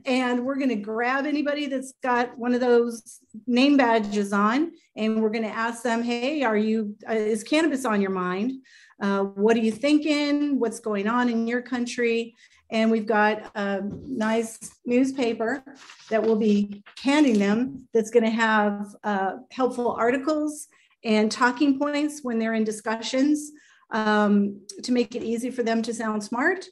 And 0.04 0.44
we're 0.44 0.56
going 0.56 0.68
to 0.68 0.76
grab 0.76 1.26
anybody 1.26 1.66
that's 1.66 1.92
got 2.02 2.36
one 2.36 2.54
of 2.54 2.60
those 2.60 3.20
name 3.46 3.76
badges 3.76 4.32
on, 4.32 4.72
and 4.96 5.22
we're 5.22 5.30
going 5.30 5.44
to 5.44 5.48
ask 5.48 5.82
them, 5.82 6.02
hey, 6.02 6.42
are 6.42 6.56
you, 6.56 6.94
uh, 7.08 7.14
is 7.14 7.42
cannabis 7.42 7.84
on 7.84 8.00
your 8.00 8.10
mind? 8.10 8.52
Uh, 9.00 9.24
what 9.24 9.56
are 9.56 9.60
you 9.60 9.72
thinking? 9.72 10.58
What's 10.58 10.80
going 10.80 11.08
on 11.08 11.28
in 11.28 11.46
your 11.46 11.62
country? 11.62 12.34
And 12.70 12.90
we've 12.90 13.06
got 13.06 13.50
a 13.54 13.82
nice 14.06 14.78
newspaper 14.86 15.62
that 16.08 16.22
we'll 16.22 16.36
be 16.36 16.82
handing 17.02 17.38
them 17.38 17.86
that's 17.92 18.10
going 18.10 18.24
to 18.24 18.30
have 18.30 18.94
uh, 19.04 19.32
helpful 19.50 19.92
articles 19.92 20.68
and 21.04 21.30
talking 21.30 21.78
points 21.78 22.20
when 22.22 22.38
they're 22.38 22.54
in 22.54 22.64
discussions 22.64 23.52
um, 23.90 24.58
to 24.82 24.92
make 24.92 25.14
it 25.14 25.22
easy 25.22 25.50
for 25.50 25.62
them 25.62 25.82
to 25.82 25.92
sound 25.92 26.24
smart 26.24 26.64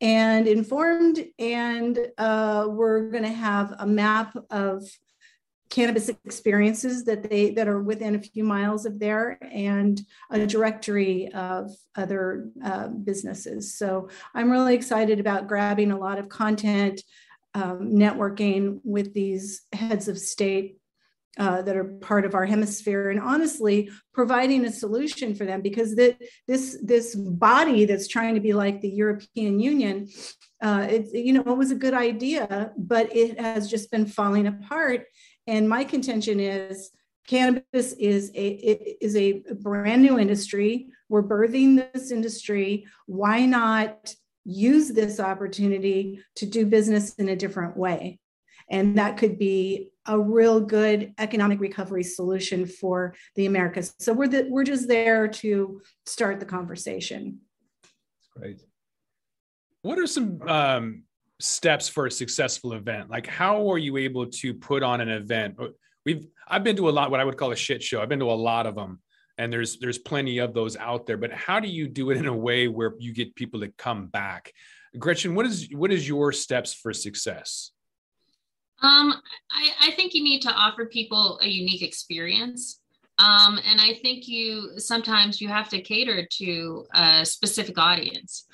and 0.00 0.46
informed. 0.46 1.24
And 1.38 1.98
uh, 2.18 2.66
we're 2.68 3.10
going 3.10 3.24
to 3.24 3.30
have 3.30 3.74
a 3.78 3.86
map 3.86 4.36
of 4.50 4.84
cannabis 5.70 6.08
experiences 6.24 7.04
that 7.04 7.28
they 7.28 7.50
that 7.50 7.68
are 7.68 7.82
within 7.82 8.14
a 8.14 8.22
few 8.22 8.42
miles 8.42 8.86
of 8.86 8.98
there 8.98 9.38
and 9.52 10.00
a 10.30 10.46
directory 10.46 11.30
of 11.32 11.70
other 11.94 12.48
uh, 12.64 12.88
businesses 12.88 13.76
so 13.76 14.08
i'm 14.34 14.50
really 14.50 14.74
excited 14.74 15.20
about 15.20 15.46
grabbing 15.46 15.90
a 15.90 15.98
lot 15.98 16.18
of 16.18 16.28
content 16.28 17.02
um, 17.54 17.90
networking 17.92 18.80
with 18.84 19.12
these 19.12 19.62
heads 19.72 20.08
of 20.08 20.18
state 20.18 20.77
uh, 21.38 21.62
that 21.62 21.76
are 21.76 21.84
part 21.84 22.24
of 22.24 22.34
our 22.34 22.44
hemisphere 22.44 23.10
and 23.10 23.20
honestly 23.20 23.90
providing 24.12 24.64
a 24.64 24.72
solution 24.72 25.34
for 25.34 25.44
them 25.44 25.62
because 25.62 25.94
that 25.96 26.16
this 26.46 26.78
this 26.82 27.14
body 27.14 27.84
that's 27.84 28.08
trying 28.08 28.34
to 28.34 28.40
be 28.40 28.52
like 28.52 28.80
the 28.80 28.88
european 28.88 29.60
union 29.60 30.08
uh, 30.62 30.86
it, 30.90 31.06
you 31.14 31.32
know 31.32 31.40
it 31.40 31.56
was 31.56 31.70
a 31.70 31.76
good 31.76 31.94
idea 31.94 32.72
but 32.76 33.14
it 33.14 33.38
has 33.38 33.70
just 33.70 33.90
been 33.90 34.06
falling 34.06 34.46
apart. 34.46 35.06
And 35.46 35.68
my 35.68 35.84
contention 35.84 36.40
is 36.40 36.90
cannabis 37.26 37.92
is 37.92 38.30
a 38.34 38.48
is 39.00 39.16
a 39.16 39.42
brand 39.60 40.02
new 40.02 40.18
industry. 40.18 40.88
We're 41.08 41.22
birthing 41.22 41.92
this 41.92 42.10
industry. 42.10 42.86
Why 43.06 43.46
not 43.46 44.14
use 44.44 44.88
this 44.88 45.20
opportunity 45.20 46.20
to 46.36 46.46
do 46.46 46.66
business 46.66 47.14
in 47.14 47.28
a 47.28 47.36
different 47.36 47.76
way? 47.76 48.18
And 48.70 48.98
that 48.98 49.16
could 49.16 49.38
be 49.38 49.90
a 50.08 50.18
real 50.18 50.58
good 50.58 51.12
economic 51.18 51.60
recovery 51.60 52.02
solution 52.02 52.66
for 52.66 53.14
the 53.36 53.46
Americas. 53.46 53.94
So 53.98 54.12
we're 54.12 54.28
the, 54.28 54.46
we're 54.48 54.64
just 54.64 54.88
there 54.88 55.28
to 55.28 55.80
start 56.06 56.40
the 56.40 56.46
conversation. 56.46 57.40
Great. 58.34 58.60
What 59.82 59.98
are 59.98 60.06
some 60.06 60.42
um, 60.42 61.02
steps 61.38 61.88
for 61.88 62.06
a 62.06 62.10
successful 62.10 62.72
event? 62.72 63.10
Like, 63.10 63.26
how 63.26 63.70
are 63.70 63.78
you 63.78 63.96
able 63.98 64.26
to 64.26 64.54
put 64.54 64.82
on 64.82 65.00
an 65.00 65.08
event? 65.08 65.56
We've 66.04 66.26
I've 66.48 66.64
been 66.64 66.76
to 66.76 66.88
a 66.88 66.90
lot 66.90 67.10
what 67.10 67.20
I 67.20 67.24
would 67.24 67.36
call 67.36 67.52
a 67.52 67.56
shit 67.56 67.82
show. 67.82 68.00
I've 68.00 68.08
been 68.08 68.18
to 68.20 68.30
a 68.30 68.32
lot 68.32 68.66
of 68.66 68.74
them, 68.74 69.00
and 69.36 69.52
there's 69.52 69.78
there's 69.78 69.98
plenty 69.98 70.38
of 70.38 70.54
those 70.54 70.76
out 70.76 71.06
there. 71.06 71.16
But 71.18 71.32
how 71.32 71.60
do 71.60 71.68
you 71.68 71.86
do 71.86 72.10
it 72.10 72.16
in 72.16 72.26
a 72.26 72.36
way 72.36 72.66
where 72.66 72.94
you 72.98 73.12
get 73.12 73.34
people 73.34 73.60
to 73.60 73.68
come 73.76 74.06
back? 74.06 74.52
Gretchen, 74.98 75.34
what 75.34 75.46
is 75.46 75.68
what 75.72 75.92
is 75.92 76.08
your 76.08 76.32
steps 76.32 76.72
for 76.72 76.92
success? 76.92 77.72
Um, 78.80 79.14
I, 79.50 79.88
I 79.88 79.90
think 79.92 80.14
you 80.14 80.22
need 80.22 80.40
to 80.42 80.52
offer 80.52 80.86
people 80.86 81.40
a 81.42 81.48
unique 81.48 81.82
experience. 81.82 82.80
Um, 83.18 83.58
and 83.68 83.80
I 83.80 83.94
think 83.94 84.28
you 84.28 84.78
sometimes 84.78 85.40
you 85.40 85.48
have 85.48 85.68
to 85.70 85.80
cater 85.80 86.26
to 86.38 86.86
a 86.94 87.24
specific 87.24 87.76
audience. 87.76 88.46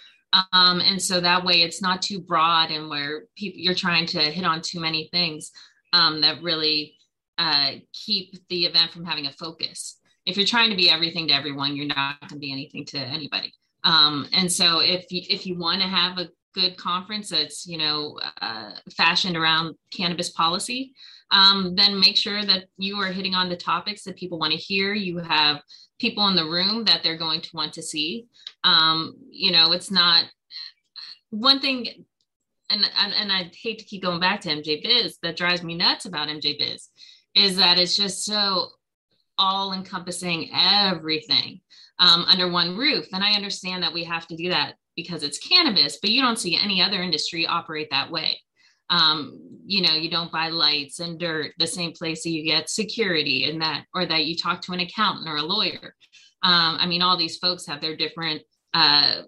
Um, 0.53 0.81
and 0.81 1.01
so 1.01 1.21
that 1.21 1.45
way 1.45 1.63
it's 1.63 1.83
not 1.83 2.03
too 2.03 2.21
broad 2.21 2.71
and 2.71 2.89
where 2.89 3.25
people 3.37 3.61
you're 3.61 3.75
trying 3.75 4.07
to 4.07 4.21
hit 4.21 4.45
on 4.45 4.63
too 4.63 4.81
many 4.81 5.09
things 5.13 5.53
um, 5.93 6.21
that 6.23 6.43
really 6.43 6.95
uh, 7.39 7.73
keep 7.93 8.35
the 8.49 8.65
event 8.65 8.91
from 8.91 9.05
having 9.05 9.27
a 9.27 9.33
focus. 9.33 9.99
If 10.27 10.37
you're 10.37 10.47
trying 10.47 10.71
to 10.71 10.77
be 10.77 10.91
everything 10.91 11.29
to 11.29 11.35
everyone, 11.35 11.77
you're 11.77 11.87
not 11.87 12.19
going 12.21 12.31
to 12.31 12.39
be 12.39 12.53
anything 12.53 12.85
to 12.87 12.99
anybody. 12.99 13.53
Um, 13.85 14.27
and 14.33 14.51
so 14.51 14.81
if 14.81 15.13
you, 15.13 15.23
if 15.29 15.47
you 15.47 15.59
want 15.59 15.83
to 15.83 15.87
have 15.87 16.19
a 16.19 16.31
good 16.55 16.77
conference 16.77 17.31
that's 17.31 17.67
you 17.67 17.79
know 17.79 18.19
uh, 18.41 18.73
fashioned 18.97 19.37
around 19.37 19.75
cannabis 19.93 20.31
policy 20.31 20.93
um, 21.31 21.75
then 21.75 21.99
make 21.99 22.17
sure 22.17 22.45
that 22.45 22.67
you 22.77 22.97
are 23.01 23.11
hitting 23.11 23.35
on 23.35 23.49
the 23.49 23.57
topics 23.57 24.05
that 24.05 24.17
people 24.17 24.39
want 24.39 24.53
to 24.53 24.59
hear. 24.59 24.95
You 24.95 25.19
have 25.19 25.63
people 25.99 26.29
in 26.29 26.37
the 26.37 26.45
room 26.45 26.85
that 26.85 27.03
they're 27.03 27.17
going 27.17 27.41
to 27.41 27.51
want 27.55 27.73
to 27.73 27.83
see. 27.83 28.27
Um, 28.63 29.17
you 29.31 29.51
know 29.51 29.73
it's 29.73 29.91
not 29.91 30.25
one 31.31 31.61
thing 31.61 31.89
and, 32.71 32.89
and 32.99 33.13
and 33.13 33.33
i 33.33 33.51
hate 33.61 33.79
to 33.79 33.85
keep 33.85 34.03
going 34.03 34.21
back 34.21 34.41
to 34.41 34.49
mj 34.49 34.83
biz 34.83 35.19
that 35.23 35.37
drives 35.37 35.63
me 35.63 35.75
nuts 35.75 36.05
about 36.05 36.29
mj 36.29 36.59
biz 36.59 36.89
is 37.35 37.57
that 37.57 37.79
it's 37.79 37.97
just 37.97 38.25
so 38.25 38.69
all 39.37 39.73
encompassing 39.73 40.49
everything 40.55 41.61
um, 41.99 42.25
under 42.29 42.49
one 42.49 42.77
roof 42.77 43.07
and 43.13 43.25
i 43.25 43.33
understand 43.33 43.83
that 43.83 43.93
we 43.93 44.05
have 44.05 44.27
to 44.29 44.37
do 44.37 44.49
that 44.49 44.75
because 44.97 45.23
it's 45.23 45.39
cannabis, 45.39 45.99
but 46.01 46.11
you 46.11 46.21
don't 46.21 46.39
see 46.39 46.59
any 46.61 46.81
other 46.81 47.03
industry 47.03 47.47
operate 47.47 47.89
that 47.91 48.11
way. 48.11 48.39
Um, 48.91 49.41
you 49.65 49.83
know, 49.83 49.95
you 49.95 50.11
don't 50.11 50.31
buy 50.31 50.49
lights 50.49 51.01
and 51.01 51.19
dirt 51.19 51.53
the 51.59 51.67
same 51.67 51.93
place 51.93 52.23
that 52.23 52.31
you 52.31 52.45
get 52.45 52.69
security 52.69 53.49
and 53.49 53.61
that, 53.63 53.85
or 53.95 54.07
that 54.07 54.27
you 54.27 54.37
talk 54.37 54.61
to 54.63 54.73
an 54.73 54.81
accountant 54.81 55.29
or 55.29 55.37
a 55.37 55.43
lawyer. 55.43 55.95
Um, 56.43 56.77
I 56.79 56.87
mean, 56.87 57.03
all 57.03 57.17
these 57.17 57.39
folks 57.39 57.67
have 57.67 57.81
their 57.81 57.97
different 57.97 58.43
uh, 58.75 59.23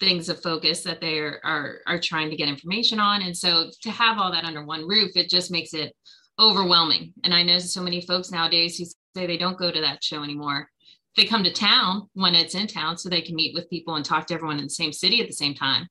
things 0.00 0.28
of 0.28 0.42
focus 0.42 0.82
that 0.82 1.00
they 1.00 1.18
are, 1.18 1.40
are 1.44 1.78
are 1.86 2.00
trying 2.00 2.30
to 2.30 2.36
get 2.36 2.48
information 2.48 2.98
on, 2.98 3.22
and 3.22 3.36
so 3.36 3.70
to 3.82 3.90
have 3.90 4.18
all 4.18 4.32
that 4.32 4.44
under 4.44 4.64
one 4.64 4.86
roof, 4.86 5.12
it 5.14 5.30
just 5.30 5.50
makes 5.50 5.72
it 5.72 5.94
overwhelming. 6.38 7.14
And 7.24 7.32
I 7.32 7.42
know 7.42 7.58
so 7.58 7.80
many 7.80 8.00
folks 8.00 8.30
nowadays 8.30 8.76
who 8.76 8.84
say 8.84 9.26
they 9.26 9.38
don't 9.38 9.58
go 9.58 9.70
to 9.70 9.80
that 9.80 10.02
show 10.02 10.22
anymore 10.22 10.68
they 11.16 11.24
come 11.24 11.44
to 11.44 11.52
town 11.52 12.08
when 12.14 12.34
it's 12.34 12.54
in 12.54 12.66
town 12.66 12.96
so 12.96 13.08
they 13.08 13.22
can 13.22 13.34
meet 13.34 13.54
with 13.54 13.70
people 13.70 13.94
and 13.96 14.04
talk 14.04 14.26
to 14.26 14.34
everyone 14.34 14.58
in 14.58 14.64
the 14.64 14.70
same 14.70 14.92
city 14.92 15.20
at 15.20 15.26
the 15.26 15.32
same 15.32 15.54
time. 15.54 15.88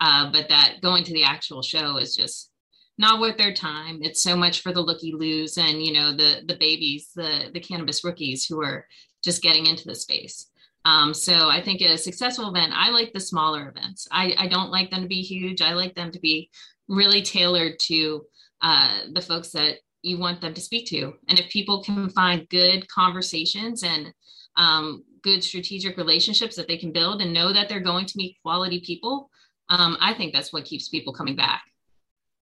Uh, 0.00 0.32
but 0.32 0.48
that 0.48 0.76
going 0.82 1.04
to 1.04 1.12
the 1.12 1.24
actual 1.24 1.62
show 1.62 1.98
is 1.98 2.16
just 2.16 2.50
not 2.98 3.20
worth 3.20 3.36
their 3.36 3.54
time. 3.54 4.00
It's 4.02 4.22
so 4.22 4.36
much 4.36 4.60
for 4.60 4.72
the 4.72 4.80
looky 4.80 5.12
loos 5.12 5.58
and 5.58 5.82
you 5.82 5.92
know 5.92 6.12
the 6.12 6.42
the 6.46 6.56
babies, 6.56 7.10
the 7.14 7.50
the 7.52 7.60
cannabis 7.60 8.04
rookies 8.04 8.44
who 8.44 8.62
are 8.62 8.86
just 9.22 9.42
getting 9.42 9.66
into 9.66 9.86
the 9.86 9.94
space. 9.94 10.48
Um, 10.84 11.14
so 11.14 11.48
I 11.48 11.62
think 11.62 11.80
a 11.80 11.96
successful 11.96 12.48
event, 12.48 12.72
I 12.74 12.90
like 12.90 13.12
the 13.12 13.20
smaller 13.20 13.68
events. 13.68 14.08
I, 14.10 14.34
I 14.36 14.48
don't 14.48 14.72
like 14.72 14.90
them 14.90 15.02
to 15.02 15.08
be 15.08 15.22
huge. 15.22 15.62
I 15.62 15.74
like 15.74 15.94
them 15.94 16.10
to 16.10 16.18
be 16.18 16.50
really 16.88 17.22
tailored 17.22 17.78
to 17.80 18.26
uh, 18.62 19.02
the 19.12 19.20
folks 19.20 19.50
that 19.50 19.76
you 20.02 20.18
want 20.18 20.40
them 20.40 20.54
to 20.54 20.60
speak 20.60 20.86
to. 20.88 21.14
And 21.28 21.38
if 21.38 21.48
people 21.50 21.84
can 21.84 22.10
find 22.10 22.48
good 22.48 22.88
conversations 22.88 23.84
and 23.84 24.12
um, 24.56 25.04
good 25.22 25.42
strategic 25.42 25.96
relationships 25.96 26.56
that 26.56 26.68
they 26.68 26.76
can 26.76 26.92
build 26.92 27.22
and 27.22 27.32
know 27.32 27.52
that 27.52 27.68
they're 27.68 27.80
going 27.80 28.06
to 28.06 28.16
meet 28.16 28.36
quality 28.42 28.80
people, 28.80 29.30
um, 29.68 29.96
I 30.00 30.14
think 30.14 30.32
that's 30.32 30.52
what 30.52 30.64
keeps 30.64 30.88
people 30.88 31.12
coming 31.12 31.36
back. 31.36 31.62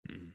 Mm-hmm. 0.10 0.30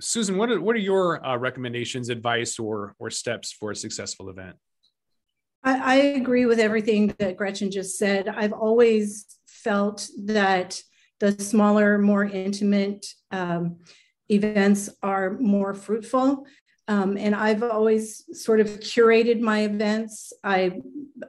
Susan, 0.00 0.36
what 0.36 0.50
are, 0.50 0.60
what 0.60 0.74
are 0.74 0.80
your 0.80 1.24
uh, 1.24 1.36
recommendations, 1.36 2.08
advice, 2.08 2.58
or 2.58 2.94
or 2.98 3.10
steps 3.10 3.52
for 3.52 3.70
a 3.70 3.76
successful 3.76 4.28
event? 4.28 4.56
I, 5.62 5.78
I 5.78 5.94
agree 5.94 6.46
with 6.46 6.58
everything 6.58 7.14
that 7.18 7.36
Gretchen 7.36 7.70
just 7.70 7.98
said. 7.98 8.28
I've 8.28 8.52
always 8.52 9.26
felt 9.46 10.08
that 10.24 10.80
the 11.20 11.32
smaller, 11.40 11.98
more 11.98 12.24
intimate 12.24 13.06
um, 13.30 13.78
events 14.28 14.90
are 15.02 15.38
more 15.38 15.72
fruitful. 15.72 16.46
Um, 16.88 17.16
and 17.16 17.34
I've 17.34 17.62
always 17.62 18.24
sort 18.32 18.60
of 18.60 18.68
curated 18.80 19.40
my 19.40 19.60
events. 19.60 20.32
I, 20.42 20.80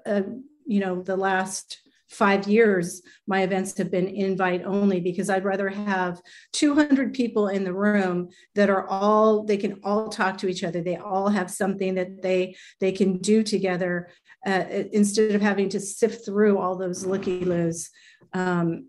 uh, 0.05 0.23
you 0.65 0.79
know, 0.79 1.01
the 1.01 1.15
last 1.15 1.79
five 2.09 2.47
years, 2.47 3.01
my 3.27 3.41
events 3.41 3.77
have 3.77 3.91
been 3.91 4.07
invite 4.07 4.63
only 4.63 4.99
because 4.99 5.29
I'd 5.29 5.45
rather 5.45 5.69
have 5.69 6.21
200 6.53 7.13
people 7.13 7.47
in 7.47 7.63
the 7.63 7.73
room 7.73 8.29
that 8.55 8.69
are 8.69 8.87
all, 8.87 9.43
they 9.43 9.57
can 9.57 9.79
all 9.83 10.09
talk 10.09 10.37
to 10.39 10.47
each 10.47 10.63
other. 10.63 10.81
They 10.81 10.95
all 10.95 11.29
have 11.29 11.49
something 11.49 11.95
that 11.95 12.21
they, 12.21 12.55
they 12.79 12.91
can 12.91 13.17
do 13.17 13.43
together 13.43 14.09
uh, 14.45 14.63
instead 14.91 15.33
of 15.33 15.41
having 15.41 15.69
to 15.69 15.79
sift 15.79 16.25
through 16.25 16.59
all 16.59 16.77
those 16.77 17.05
looky 17.05 17.45
loos. 17.45 17.89
Um, 18.33 18.87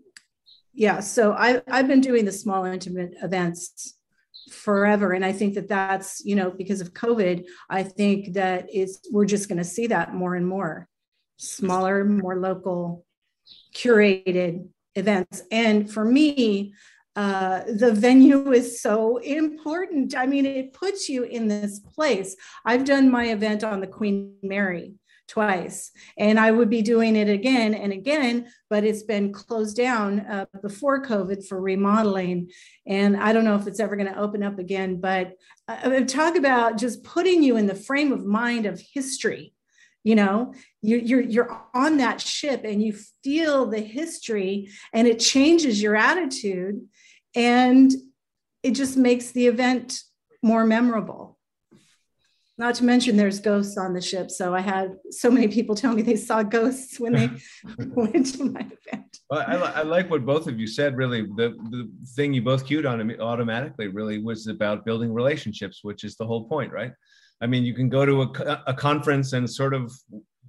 yeah, 0.73 0.99
so 0.99 1.33
I, 1.33 1.61
I've 1.67 1.87
been 1.87 2.01
doing 2.01 2.25
the 2.25 2.31
small 2.31 2.65
intimate 2.65 3.15
events 3.23 3.95
forever. 4.49 5.13
And 5.13 5.25
i 5.25 5.31
think 5.31 5.55
that 5.55 5.67
that's 5.67 6.23
you 6.25 6.35
know 6.35 6.51
because 6.51 6.81
of 6.81 6.93
covid 6.93 7.45
i 7.69 7.81
think 7.83 8.33
that 8.33 8.67
it's 8.71 8.99
we're 9.11 9.25
just 9.25 9.49
going 9.49 9.57
to 9.57 9.63
see 9.63 9.87
that 9.87 10.13
more 10.13 10.35
and 10.35 10.47
more. 10.47 10.87
Smaller 11.37 12.05
more 12.05 12.39
local 12.39 13.05
curated 13.75 14.67
events. 14.95 15.43
And 15.51 15.91
for 15.91 16.05
me 16.05 16.73
uh, 17.17 17.63
the 17.67 17.93
venue 17.93 18.51
is 18.51 18.81
so 18.81 19.17
important. 19.17 20.15
I 20.17 20.25
mean 20.25 20.45
it 20.45 20.73
puts 20.73 21.07
you 21.07 21.23
in 21.23 21.47
this 21.47 21.79
place. 21.79 22.35
I've 22.65 22.83
done 22.83 23.09
my 23.09 23.27
event 23.27 23.63
on 23.63 23.79
the 23.79 23.87
queen 23.87 24.35
mary 24.43 24.95
twice. 25.27 25.91
And 26.17 26.39
I 26.39 26.51
would 26.51 26.69
be 26.69 26.81
doing 26.81 27.15
it 27.15 27.29
again 27.29 27.73
and 27.73 27.91
again, 27.91 28.47
but 28.69 28.83
it's 28.83 29.03
been 29.03 29.33
closed 29.33 29.75
down 29.75 30.19
uh, 30.21 30.45
before 30.61 31.03
COVID 31.03 31.47
for 31.47 31.59
remodeling. 31.59 32.51
And 32.85 33.17
I 33.17 33.33
don't 33.33 33.45
know 33.45 33.55
if 33.55 33.67
it's 33.67 33.79
ever 33.79 33.95
going 33.95 34.13
to 34.13 34.19
open 34.19 34.43
up 34.43 34.59
again, 34.59 35.01
but 35.01 35.33
uh, 35.67 36.01
talk 36.01 36.35
about 36.35 36.77
just 36.77 37.03
putting 37.03 37.41
you 37.41 37.57
in 37.57 37.67
the 37.67 37.75
frame 37.75 38.11
of 38.11 38.25
mind 38.25 38.65
of 38.65 38.81
history. 38.93 39.53
You 40.03 40.13
know, 40.13 40.53
you, 40.83 40.97
you're 40.97 41.21
you're 41.21 41.61
on 41.73 41.97
that 41.97 42.21
ship 42.21 42.61
and 42.63 42.79
you 42.79 42.95
feel 43.23 43.65
the 43.65 43.79
history, 43.79 44.69
and 44.93 45.07
it 45.07 45.19
changes 45.19 45.81
your 45.81 45.95
attitude, 45.95 46.87
and 47.35 47.91
it 48.61 48.71
just 48.71 48.97
makes 48.97 49.31
the 49.31 49.47
event 49.47 49.99
more 50.43 50.63
memorable 50.63 51.39
not 52.57 52.75
to 52.75 52.85
mention 52.85 53.17
there's 53.17 53.39
ghosts 53.39 53.77
on 53.77 53.93
the 53.93 54.01
ship. 54.01 54.31
So 54.31 54.55
I 54.55 54.61
had 54.61 54.95
so 55.09 55.29
many 55.29 55.47
people 55.47 55.75
tell 55.75 55.93
me 55.93 56.01
they 56.01 56.15
saw 56.15 56.41
ghosts 56.41 56.99
when 56.99 57.13
they 57.13 57.29
went 57.77 58.33
to 58.35 58.45
my 58.45 58.61
event. 58.61 59.19
Well, 59.29 59.43
I, 59.45 59.55
I, 59.55 59.81
like 59.81 60.09
what 60.09 60.25
both 60.25 60.47
of 60.47 60.59
you 60.59 60.67
said. 60.67 60.95
Really, 60.95 61.23
the, 61.23 61.53
the 61.69 61.89
thing 62.15 62.33
you 62.33 62.41
both 62.41 62.65
cued 62.65 62.85
on 62.85 63.19
automatically 63.19 63.87
really 63.87 64.19
was 64.19 64.47
about 64.47 64.85
building 64.85 65.13
relationships, 65.13 65.79
which 65.83 66.03
is 66.03 66.15
the 66.15 66.25
whole 66.25 66.47
point, 66.47 66.71
right? 66.71 66.93
I 67.41 67.47
mean, 67.47 67.65
you 67.65 67.73
can 67.73 67.89
go 67.89 68.05
to 68.05 68.21
a, 68.21 68.63
a 68.67 68.73
conference 68.73 69.33
and 69.33 69.49
sort 69.49 69.73
of 69.73 69.91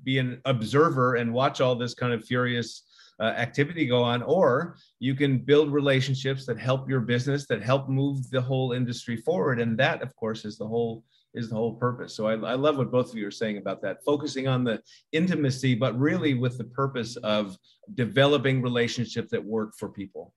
be 0.04 0.18
an 0.18 0.40
observer 0.44 1.16
and 1.16 1.32
watch 1.32 1.60
all 1.60 1.75
this 1.75 1.94
kind 1.94 2.12
of 2.12 2.25
furious 2.25 2.84
uh, 3.18 3.25
activity 3.25 3.86
go 3.86 4.02
on, 4.02 4.22
or 4.22 4.76
you 5.00 5.14
can 5.14 5.38
build 5.38 5.72
relationships 5.72 6.46
that 6.46 6.58
help 6.58 6.88
your 6.88 7.00
business, 7.00 7.46
that 7.46 7.62
help 7.62 7.88
move 7.88 8.30
the 8.30 8.40
whole 8.40 8.72
industry 8.72 9.16
forward. 9.16 9.58
And 9.58 9.76
that, 9.78 10.02
of 10.02 10.14
course, 10.14 10.44
is 10.44 10.58
the 10.58 10.66
whole 10.66 11.02
is 11.36 11.50
the 11.50 11.54
whole 11.54 11.74
purpose. 11.74 12.14
So 12.14 12.26
I, 12.26 12.32
I 12.32 12.54
love 12.54 12.78
what 12.78 12.90
both 12.90 13.10
of 13.10 13.18
you 13.18 13.26
are 13.26 13.30
saying 13.30 13.58
about 13.58 13.82
that, 13.82 14.02
focusing 14.04 14.48
on 14.48 14.64
the 14.64 14.82
intimacy, 15.12 15.74
but 15.74 15.96
really 15.98 16.34
with 16.34 16.58
the 16.58 16.64
purpose 16.64 17.16
of 17.16 17.56
developing 17.94 18.62
relationships 18.62 19.30
that 19.30 19.44
work 19.44 19.74
for 19.78 19.90
people. 19.90 20.32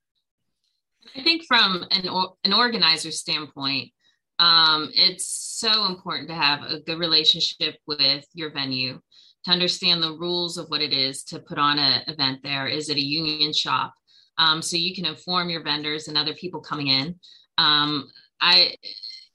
I 1.15 1.23
think 1.23 1.45
from 1.47 1.85
an, 1.91 2.07
an 2.43 2.53
organizer 2.53 3.11
standpoint, 3.11 3.91
um, 4.39 4.91
it's 4.93 5.25
so 5.25 5.85
important 5.85 6.29
to 6.29 6.35
have 6.35 6.63
a 6.63 6.79
good 6.81 6.99
relationship 6.99 7.77
with 7.87 8.25
your 8.33 8.51
venue, 8.51 8.99
to 9.45 9.51
understand 9.51 10.03
the 10.03 10.17
rules 10.17 10.57
of 10.57 10.67
what 10.67 10.81
it 10.81 10.93
is 10.93 11.23
to 11.23 11.39
put 11.39 11.57
on 11.57 11.79
an 11.79 12.03
event 12.07 12.39
there. 12.43 12.67
Is 12.67 12.89
it 12.89 12.97
a 12.97 13.01
union 13.01 13.53
shop? 13.53 13.93
Um, 14.37 14.61
so 14.61 14.77
you 14.77 14.93
can 14.95 15.05
inform 15.05 15.49
your 15.49 15.63
vendors 15.63 16.07
and 16.07 16.17
other 16.17 16.33
people 16.33 16.61
coming 16.61 16.87
in. 16.87 17.19
Um, 17.57 18.09
I 18.41 18.75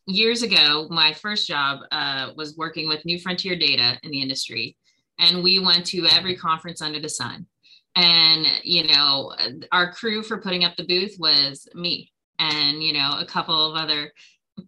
years 0.06 0.42
ago, 0.42 0.86
my 0.90 1.12
first 1.12 1.46
job 1.46 1.80
uh, 1.92 2.30
was 2.36 2.56
working 2.56 2.88
with 2.88 3.04
New 3.04 3.18
Frontier 3.18 3.56
Data 3.56 3.98
in 4.02 4.10
the 4.10 4.22
industry, 4.22 4.76
and 5.18 5.42
we 5.42 5.58
went 5.58 5.86
to 5.86 6.06
every 6.06 6.36
conference 6.36 6.82
under 6.82 7.00
the 7.00 7.08
sun. 7.08 7.46
And 7.96 8.46
you 8.62 8.88
know, 8.88 9.32
our 9.72 9.92
crew 9.92 10.22
for 10.22 10.40
putting 10.40 10.64
up 10.64 10.76
the 10.76 10.86
booth 10.86 11.16
was 11.18 11.68
me, 11.74 12.12
and 12.38 12.82
you 12.82 12.92
know, 12.92 13.18
a 13.18 13.26
couple 13.26 13.70
of 13.70 13.76
other 13.76 14.12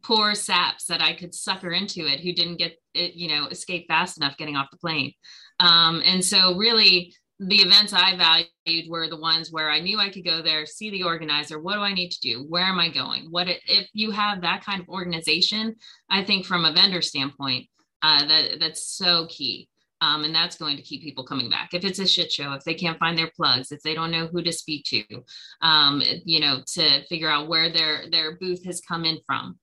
poor 0.03 0.35
saps 0.35 0.87
that 0.87 1.01
I 1.01 1.13
could 1.13 1.35
sucker 1.35 1.71
into 1.71 2.07
it 2.07 2.21
who 2.21 2.33
didn't 2.33 2.57
get 2.57 2.77
it, 2.95 3.15
you 3.15 3.29
know, 3.29 3.47
escape 3.47 3.87
fast 3.89 4.17
enough 4.17 4.37
getting 4.37 4.57
off 4.57 4.71
the 4.71 4.79
plane. 4.79 5.13
Um, 5.61 6.03
and 6.05 6.25
so, 6.25 6.57
really, 6.57 7.15
the 7.39 7.57
events 7.57 7.93
I 7.93 8.17
valued 8.17 8.89
were 8.89 9.09
the 9.09 9.21
ones 9.21 9.53
where 9.53 9.71
I 9.71 9.81
knew 9.81 9.99
I 9.99 10.09
could 10.09 10.25
go 10.25 10.41
there, 10.43 10.65
see 10.65 10.91
the 10.91 11.03
organizer. 11.03 11.61
What 11.61 11.75
do 11.75 11.81
I 11.81 11.93
need 11.93 12.11
to 12.11 12.21
do? 12.21 12.47
Where 12.49 12.65
am 12.65 12.79
I 12.79 12.89
going? 12.89 13.27
What 13.31 13.49
it, 13.49 13.61
if 13.67 13.89
you 13.93 14.11
have 14.11 14.41
that 14.41 14.65
kind 14.65 14.81
of 14.81 14.89
organization? 14.89 15.77
I 16.11 16.25
think 16.25 16.47
from 16.47 16.65
a 16.65 16.73
vendor 16.73 17.03
standpoint, 17.03 17.69
uh, 18.03 18.27
that 18.27 18.61
that's 18.61 18.87
so 18.87 19.27
key, 19.29 19.69
um, 20.01 20.25
and 20.25 20.35
that's 20.35 20.57
going 20.57 20.77
to 20.77 20.83
keep 20.83 21.03
people 21.03 21.25
coming 21.25 21.51
back. 21.51 21.75
If 21.75 21.85
it's 21.85 21.99
a 21.99 22.07
shit 22.07 22.33
show, 22.33 22.53
if 22.53 22.65
they 22.65 22.75
can't 22.75 22.99
find 22.99 23.19
their 23.19 23.31
plugs, 23.37 23.71
if 23.71 23.83
they 23.83 23.95
don't 23.95 24.11
know 24.11 24.29
who 24.29 24.43
to 24.43 24.53
speak 24.53 24.85
to, 24.87 25.05
um, 25.61 26.03
you 26.25 26.41
know, 26.41 26.63
to 26.75 27.05
figure 27.07 27.29
out 27.29 27.49
where 27.49 27.71
their 27.71 28.11
their 28.11 28.37
booth 28.39 28.65
has 28.65 28.81
come 28.81 29.05
in 29.05 29.19
from, 29.27 29.59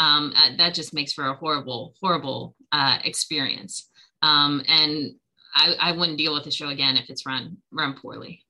um, 0.00 0.32
uh, 0.36 0.56
that 0.58 0.74
just 0.74 0.92
makes 0.92 1.12
for 1.12 1.26
a 1.26 1.34
horrible, 1.34 1.94
horrible 2.00 2.56
uh, 2.72 2.98
experience. 3.04 3.88
Um, 4.22 4.62
and 4.66 5.12
I, 5.54 5.74
I 5.80 5.92
wouldn't 5.92 6.18
deal 6.18 6.34
with 6.34 6.44
the 6.44 6.50
show 6.50 6.68
again 6.68 6.96
if 6.96 7.10
it's 7.10 7.26
run 7.26 7.58
run 7.70 7.94
poorly. 7.94 8.44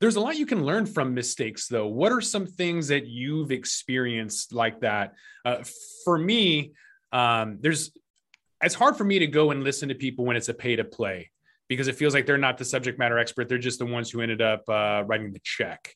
There's 0.00 0.16
a 0.16 0.20
lot 0.20 0.36
you 0.36 0.46
can 0.46 0.64
learn 0.64 0.86
from 0.86 1.12
mistakes, 1.12 1.68
though. 1.68 1.86
What 1.86 2.10
are 2.10 2.22
some 2.22 2.46
things 2.46 2.88
that 2.88 3.06
you've 3.06 3.52
experienced 3.52 4.54
like 4.54 4.80
that? 4.80 5.12
Uh, 5.44 5.58
for 6.04 6.16
me, 6.16 6.72
um, 7.12 7.58
there's 7.60 7.92
it's 8.62 8.74
hard 8.74 8.96
for 8.96 9.04
me 9.04 9.18
to 9.18 9.26
go 9.26 9.50
and 9.50 9.62
listen 9.62 9.88
to 9.90 9.94
people 9.94 10.24
when 10.24 10.36
it's 10.36 10.48
a 10.48 10.54
pay 10.54 10.76
to 10.76 10.84
play 10.84 11.30
because 11.68 11.88
it 11.88 11.96
feels 11.96 12.14
like 12.14 12.26
they're 12.26 12.38
not 12.38 12.58
the 12.58 12.64
subject 12.64 12.98
matter 12.98 13.18
expert. 13.18 13.48
They're 13.48 13.58
just 13.58 13.78
the 13.78 13.86
ones 13.86 14.10
who 14.10 14.20
ended 14.20 14.42
up 14.42 14.64
uh, 14.68 15.04
writing 15.06 15.32
the 15.32 15.40
check. 15.42 15.94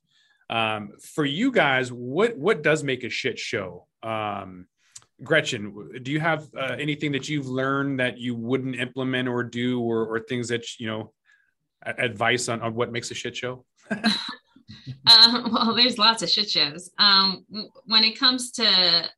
Um, 0.51 0.93
for 1.15 1.25
you 1.25 1.51
guys, 1.51 1.91
what 1.91 2.37
what 2.37 2.63
does 2.63 2.85
make 2.85 3.05
a 3.05 3.11
shit 3.11 3.39
show? 3.39 3.87
Um, 4.03 4.67
Gretchen, 5.23 6.01
do 6.03 6.11
you 6.11 6.21
have 6.21 6.49
uh, 6.57 6.77
anything 6.79 7.13
that 7.13 7.29
you've 7.29 7.47
learned 7.47 8.01
that 8.01 8.19
you 8.19 8.35
wouldn't 8.35 8.77
implement 8.77 9.29
or 9.29 9.45
do, 9.45 9.81
or, 9.81 10.07
or 10.07 10.21
things 10.21 10.49
that 10.49 10.81
you 10.81 10.89
know, 10.89 11.13
advice 11.85 12.49
on, 12.49 12.61
on 12.61 12.75
what 12.75 12.91
makes 12.91 13.11
a 13.11 13.15
shit 13.15 13.37
show? 13.37 13.65
uh, 15.07 15.49
well, 15.53 15.75
there's 15.75 15.99
lots 15.99 16.23
of 16.23 16.31
shit 16.31 16.51
shows. 16.51 16.91
Um, 16.99 17.45
when 17.87 18.05
it 18.05 18.19
comes 18.19 18.51
to 18.53 19.09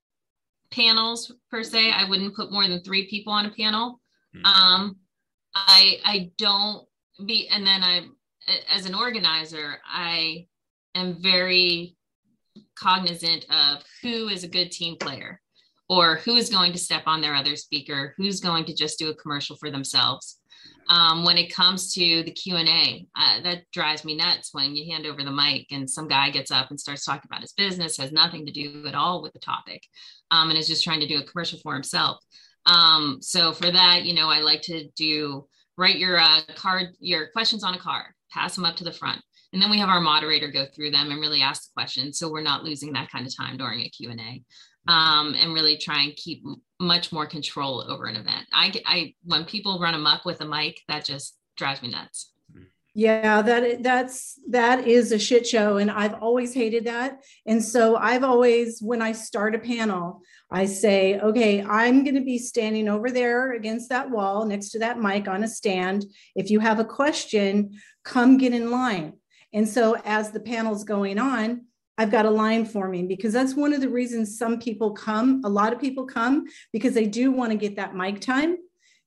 panels 0.71 1.33
per 1.51 1.63
se, 1.63 1.93
I 1.93 2.09
wouldn't 2.09 2.35
put 2.35 2.53
more 2.53 2.67
than 2.67 2.83
three 2.83 3.09
people 3.09 3.33
on 3.33 3.47
a 3.47 3.51
panel. 3.51 4.01
Mm-hmm. 4.35 4.47
Um, 4.47 4.97
I 5.55 5.99
I 6.05 6.31
don't 6.37 6.87
be, 7.25 7.49
and 7.49 7.67
then 7.67 7.83
I, 7.83 8.07
as 8.71 8.87
an 8.87 8.95
organizer, 8.95 9.79
I 9.87 10.47
am 10.95 11.23
very 11.23 11.97
cognizant 12.75 13.47
of 13.51 13.83
who 14.03 14.29
is 14.29 14.45
a 14.45 14.49
good 14.49 14.71
team 14.71 14.97
player 14.99 15.41
or 15.89 16.17
who 16.17 16.37
is 16.37 16.51
going 16.51 16.73
to 16.73 16.79
step 16.79 17.03
on 17.07 17.21
their 17.21 17.35
other 17.35 17.57
speaker 17.57 18.15
who's 18.17 18.41
going 18.41 18.65
to 18.65 18.75
just 18.75 18.99
do 18.99 19.11
a 19.11 19.15
commercial 19.15 19.57
for 19.57 19.71
themselves. 19.71 20.41
Um, 20.89 21.25
when 21.25 21.37
it 21.37 21.53
comes 21.53 21.93
to 21.95 22.23
the 22.23 22.31
q&a 22.31 23.07
uh, 23.17 23.41
that 23.43 23.65
drives 23.73 24.05
me 24.05 24.17
nuts 24.17 24.51
when 24.53 24.77
you 24.77 24.93
hand 24.93 25.05
over 25.05 25.25
the 25.25 25.33
mic 25.33 25.67
and 25.73 25.89
some 25.89 26.07
guy 26.07 26.31
gets 26.31 26.53
up 26.53 26.71
and 26.71 26.79
starts 26.79 27.05
talking 27.05 27.29
about 27.29 27.41
his 27.41 27.53
business 27.53 27.97
has 27.97 28.13
nothing 28.13 28.47
to 28.47 28.53
do 28.53 28.85
at 28.87 28.95
all 28.95 29.21
with 29.21 29.33
the 29.33 29.39
topic 29.41 29.83
um, 30.31 30.49
and 30.49 30.59
is 30.59 30.69
just 30.69 30.85
trying 30.85 31.01
to 31.01 31.09
do 31.09 31.19
a 31.19 31.25
commercial 31.25 31.59
for 31.59 31.75
himself. 31.75 32.19
Um, 32.67 33.19
so 33.21 33.53
for 33.53 33.71
that 33.71 34.05
you 34.05 34.15
know 34.15 34.29
i 34.29 34.41
like 34.41 34.63
to 34.63 34.89
do 34.97 35.47
write 35.77 35.99
your 35.99 36.19
uh, 36.19 36.41
card 36.55 36.89
your 37.01 37.29
questions 37.29 37.65
on 37.65 37.75
a 37.75 37.79
card 37.79 38.13
pass 38.31 38.55
them 38.55 38.65
up 38.65 38.77
to 38.77 38.85
the 38.85 38.93
front 38.93 39.21
and 39.53 39.63
then 39.63 39.71
we 39.71 39.79
have 39.79 39.89
our 39.89 40.01
moderator 40.01 40.51
go 40.51 40.67
through 40.67 40.91
them 40.91 41.11
and 41.11 41.21
really 41.21 41.43
ask 41.43 41.65
the 41.65 41.75
questions 41.75 42.19
so 42.19 42.31
we're 42.31 42.43
not 42.43 42.65
losing 42.65 42.93
that 42.93 43.11
kind 43.11 43.27
of 43.27 43.37
time 43.37 43.57
during 43.57 43.81
a 43.81 43.89
q&a 43.89 44.43
um, 44.89 45.35
and 45.35 45.53
really 45.53 45.77
try 45.77 46.03
and 46.03 46.17
keep 46.17 46.43
much 46.79 47.13
more 47.13 47.27
control 47.27 47.85
over 47.91 48.07
an 48.07 48.17
event. 48.17 48.47
I, 48.53 48.73
I 48.87 49.15
when 49.25 49.45
people 49.45 49.79
run 49.81 49.95
amok 49.95 50.25
with 50.25 50.41
a 50.41 50.45
mic, 50.45 50.81
that 50.89 51.05
just 51.05 51.37
drives 51.57 51.83
me 51.83 51.91
nuts. 51.91 52.33
Yeah, 52.99 53.43
that 53.43 53.83
that's 53.83 54.41
that 54.49 54.89
is 54.89 55.13
a 55.13 55.19
shit 55.19 55.47
show, 55.47 55.77
and 55.77 55.91
I've 55.91 56.15
always 56.15 56.55
hated 56.55 56.87
that. 56.87 57.19
And 57.45 57.63
so 57.63 57.97
I've 57.97 58.25
always, 58.25 58.81
when 58.81 59.03
I 59.03 59.13
start 59.13 59.55
a 59.55 59.59
panel, 59.59 60.23
I 60.51 60.65
say, 60.65 61.21
okay, 61.21 61.63
I'm 61.63 62.05
going 62.05 62.15
to 62.15 62.25
be 62.25 62.39
standing 62.39 62.89
over 62.89 63.11
there 63.11 63.53
against 63.53 63.91
that 63.91 64.11
wall 64.11 64.47
next 64.47 64.71
to 64.71 64.79
that 64.79 64.99
mic 64.99 65.29
on 65.29 65.45
a 65.45 65.49
stand. 65.49 66.07
If 66.35 66.51
you 66.51 66.59
have 66.61 66.79
a 66.79 66.87
question, 66.87 67.79
come 68.03 68.39
get 68.39 68.55
in 68.55 68.71
line. 68.71 69.13
And 69.53 69.69
so 69.69 69.99
as 70.07 70.31
the 70.31 70.41
panel's 70.41 70.85
going 70.85 71.19
on, 71.19 71.66
I've 71.99 72.11
got 72.11 72.27
a 72.27 72.31
line 72.31 72.65
forming 72.67 73.09
because 73.09 73.33
that's 73.33 73.55
one 73.55 73.73
of 73.73 73.81
the 73.81 73.89
reasons 73.89 74.39
some 74.39 74.59
people 74.59 74.93
come. 74.93 75.41
A 75.45 75.49
lot 75.49 75.73
of 75.73 75.81
people 75.81 76.05
come 76.05 76.45
because 76.73 76.95
they 76.95 77.07
do 77.07 77.31
want 77.31 77.53
to 77.53 77.59
get 77.59 77.77
that 77.77 77.95
mic 77.95 78.21
time. 78.21 78.57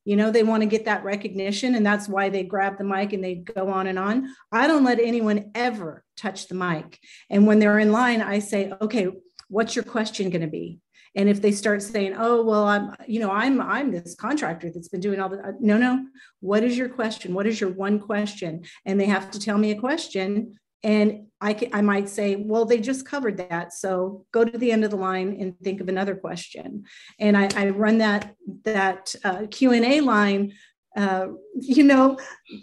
You 0.06 0.16
know, 0.16 0.32
they 0.32 0.44
want 0.44 0.64
to 0.64 0.68
get 0.68 0.86
that 0.86 1.04
recognition, 1.04 1.76
and 1.76 1.86
that's 1.86 2.10
why 2.10 2.30
they 2.30 2.44
grab 2.44 2.78
the 2.78 2.84
mic 2.84 3.14
and 3.14 3.24
they 3.24 3.36
go 3.36 3.70
on 3.70 3.86
and 3.86 4.00
on. 4.00 4.34
I 4.52 4.66
don't 4.66 4.84
let 4.84 5.00
anyone 5.00 5.52
ever 5.54 6.04
touch 6.18 6.48
the 6.48 6.56
mic. 6.56 7.00
And 7.30 7.46
when 7.46 7.60
they're 7.60 7.78
in 7.78 7.92
line, 7.92 8.22
I 8.22 8.40
say, 8.40 8.74
okay, 8.82 9.10
what's 9.50 9.76
your 9.76 9.86
question 9.86 10.32
going 10.32 10.42
to 10.42 10.48
be? 10.48 10.80
And 11.16 11.28
if 11.28 11.42
they 11.42 11.52
start 11.52 11.82
saying, 11.82 12.16
"Oh, 12.18 12.44
well, 12.44 12.66
I'm, 12.66 12.96
you 13.08 13.20
know, 13.20 13.32
I'm, 13.32 13.60
I'm 13.60 13.92
this 13.92 14.16
contractor 14.16 14.72
that's 14.72 14.90
been 14.90 15.02
doing 15.02 15.20
all 15.20 15.30
the," 15.30 15.40
uh, 15.40 15.52
no, 15.60 15.78
no. 15.78 16.06
What 16.40 16.64
is 16.64 16.78
your 16.78 16.90
question? 16.90 17.34
What 17.34 17.48
is 17.48 17.60
your 17.60 17.72
one 17.72 18.00
question? 18.00 18.64
And 18.86 19.00
they 19.00 19.06
have 19.06 19.32
to 19.32 19.40
tell 19.40 19.58
me 19.58 19.72
a 19.72 19.80
question 19.80 20.60
and 20.84 21.26
I, 21.42 21.54
can, 21.54 21.70
I 21.74 21.82
might 21.82 22.10
say, 22.10 22.36
well, 22.36 22.66
they 22.66 22.80
just 22.80 23.06
covered 23.06 23.38
that. 23.38 23.74
So 23.74 24.26
go 24.32 24.44
to 24.44 24.58
the 24.58 24.72
end 24.72 24.84
of 24.84 24.92
the 24.92 24.98
line 24.98 25.38
and 25.40 25.58
think 25.60 25.82
of 25.82 25.88
another 25.88 26.16
question. 26.16 26.86
And 27.20 27.38
I, 27.38 27.50
I 27.56 27.70
run 27.70 28.00
that, 28.00 28.36
that 28.66 29.16
uh, 29.24 29.44
Q&A 29.50 30.02
line, 30.02 30.54
uh, 30.98 31.28
you 31.56 31.84
know, 31.84 32.18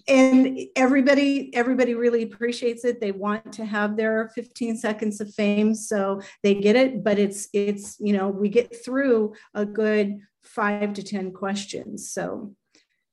and 0.08 0.58
everybody, 0.74 1.54
everybody 1.54 1.94
really 1.94 2.22
appreciates 2.22 2.84
it. 2.84 3.00
They 3.00 3.12
want 3.12 3.52
to 3.54 3.64
have 3.64 3.96
their 3.96 4.30
15 4.34 4.76
seconds 4.76 5.20
of 5.20 5.32
fame. 5.32 5.74
So 5.74 6.20
they 6.42 6.54
get 6.54 6.76
it, 6.76 7.02
but 7.02 7.18
it's, 7.18 7.48
it's, 7.52 7.96
you 7.98 8.12
know, 8.12 8.28
we 8.28 8.48
get 8.48 8.84
through 8.84 9.34
a 9.54 9.64
good 9.64 10.18
five 10.42 10.92
to 10.94 11.02
10 11.02 11.32
questions. 11.32 12.10
So 12.10 12.52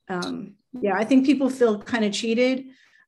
um, 0.10 0.56
yeah, 0.82 0.96
I 0.96 1.04
think 1.04 1.26
people 1.26 1.50
feel 1.50 1.80
kind 1.80 2.04
of 2.04 2.12
cheated 2.12 2.66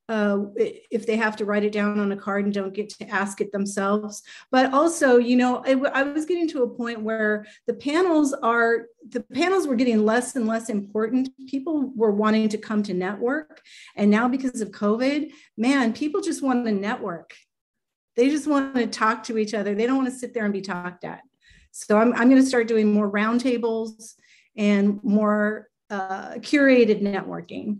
uh, 0.07 0.39
if 0.55 1.07
they 1.07 1.15
have 1.15 1.35
to 1.35 1.45
write 1.45 1.63
it 1.63 1.71
down 1.71 1.99
on 1.99 2.11
a 2.11 2.17
card 2.17 2.45
and 2.45 2.53
don't 2.53 2.73
get 2.73 2.89
to 2.89 3.07
ask 3.09 3.41
it 3.41 3.51
themselves. 3.51 4.21
But 4.51 4.71
also, 4.71 5.17
you 5.17 5.35
know, 5.35 5.63
I, 5.65 6.03
was 6.03 6.25
getting 6.25 6.47
to 6.49 6.63
a 6.63 6.69
point 6.69 7.01
where 7.01 7.45
the 7.65 7.73
panels 7.73 8.33
are 8.33 8.85
the 9.09 9.21
panels 9.21 9.67
were 9.67 9.75
getting 9.75 10.05
less 10.05 10.35
and 10.35 10.45
less 10.45 10.69
important. 10.69 11.29
People 11.47 11.91
were 11.95 12.11
wanting 12.11 12.49
to 12.49 12.57
come 12.57 12.83
to 12.83 12.93
network, 12.93 13.61
and 13.95 14.11
now 14.11 14.27
because 14.27 14.61
of 14.61 14.69
COVID, 14.69 15.31
man, 15.57 15.93
people 15.93 16.21
just 16.21 16.43
want 16.43 16.65
to 16.65 16.71
network. 16.71 17.33
They 18.15 18.29
just 18.29 18.47
want 18.47 18.75
to 18.75 18.87
talk 18.87 19.23
to 19.23 19.37
each 19.37 19.53
other. 19.53 19.73
They 19.73 19.87
don't 19.87 19.97
want 19.97 20.09
to 20.09 20.17
sit 20.17 20.33
there 20.33 20.45
and 20.45 20.53
be 20.53 20.61
talked 20.61 21.03
at. 21.03 21.21
So 21.71 21.97
I'm 21.97 22.13
I'm 22.13 22.29
going 22.29 22.41
to 22.41 22.47
start 22.47 22.67
doing 22.67 22.93
more 22.93 23.09
roundtables 23.09 24.13
and 24.55 25.03
more 25.03 25.67
uh, 25.89 26.35
curated 26.35 27.01
networking. 27.01 27.79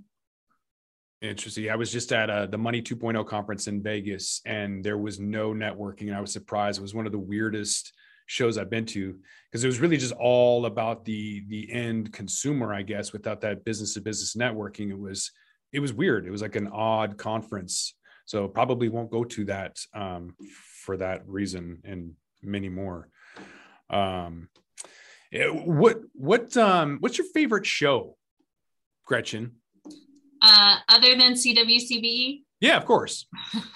Interesting. 1.29 1.69
I 1.71 1.75
was 1.75 1.91
just 1.91 2.11
at 2.13 2.29
uh, 2.29 2.45
the 2.45 2.57
Money 2.57 2.81
2.0 2.81 3.25
conference 3.25 3.67
in 3.67 3.81
Vegas, 3.81 4.41
and 4.45 4.83
there 4.83 4.97
was 4.97 5.19
no 5.19 5.53
networking. 5.53 6.07
And 6.07 6.15
I 6.15 6.21
was 6.21 6.31
surprised. 6.31 6.79
It 6.79 6.83
was 6.83 6.93
one 6.93 7.05
of 7.05 7.11
the 7.11 7.19
weirdest 7.19 7.93
shows 8.27 8.57
I've 8.57 8.69
been 8.69 8.85
to 8.87 9.17
because 9.49 9.63
it 9.63 9.67
was 9.67 9.79
really 9.79 9.97
just 9.97 10.13
all 10.13 10.65
about 10.65 11.05
the 11.05 11.43
the 11.47 11.71
end 11.71 12.13
consumer, 12.13 12.73
I 12.73 12.83
guess, 12.83 13.11
without 13.11 13.41
that 13.41 13.65
business 13.65 13.95
to 13.95 14.01
business 14.01 14.35
networking. 14.35 14.91
It 14.91 14.99
was 14.99 15.31
it 15.71 15.79
was 15.79 15.93
weird. 15.93 16.27
It 16.27 16.31
was 16.31 16.41
like 16.41 16.55
an 16.55 16.67
odd 16.67 17.17
conference. 17.17 17.95
So 18.25 18.47
probably 18.47 18.89
won't 18.89 19.11
go 19.11 19.23
to 19.23 19.45
that 19.45 19.77
um, 19.93 20.35
for 20.83 20.97
that 20.97 21.27
reason 21.27 21.81
and 21.83 22.13
many 22.41 22.69
more. 22.69 23.09
Um, 23.89 24.49
eh, 25.31 25.47
what 25.47 26.01
what 26.13 26.55
um, 26.55 26.97
what's 26.99 27.17
your 27.17 27.27
favorite 27.33 27.65
show, 27.65 28.17
Gretchen? 29.05 29.57
Uh, 30.47 30.77
other 30.89 31.15
than 31.15 31.33
CWCBE? 31.33 32.43
Yeah, 32.59 32.77
of 32.77 32.85
course. 32.85 33.25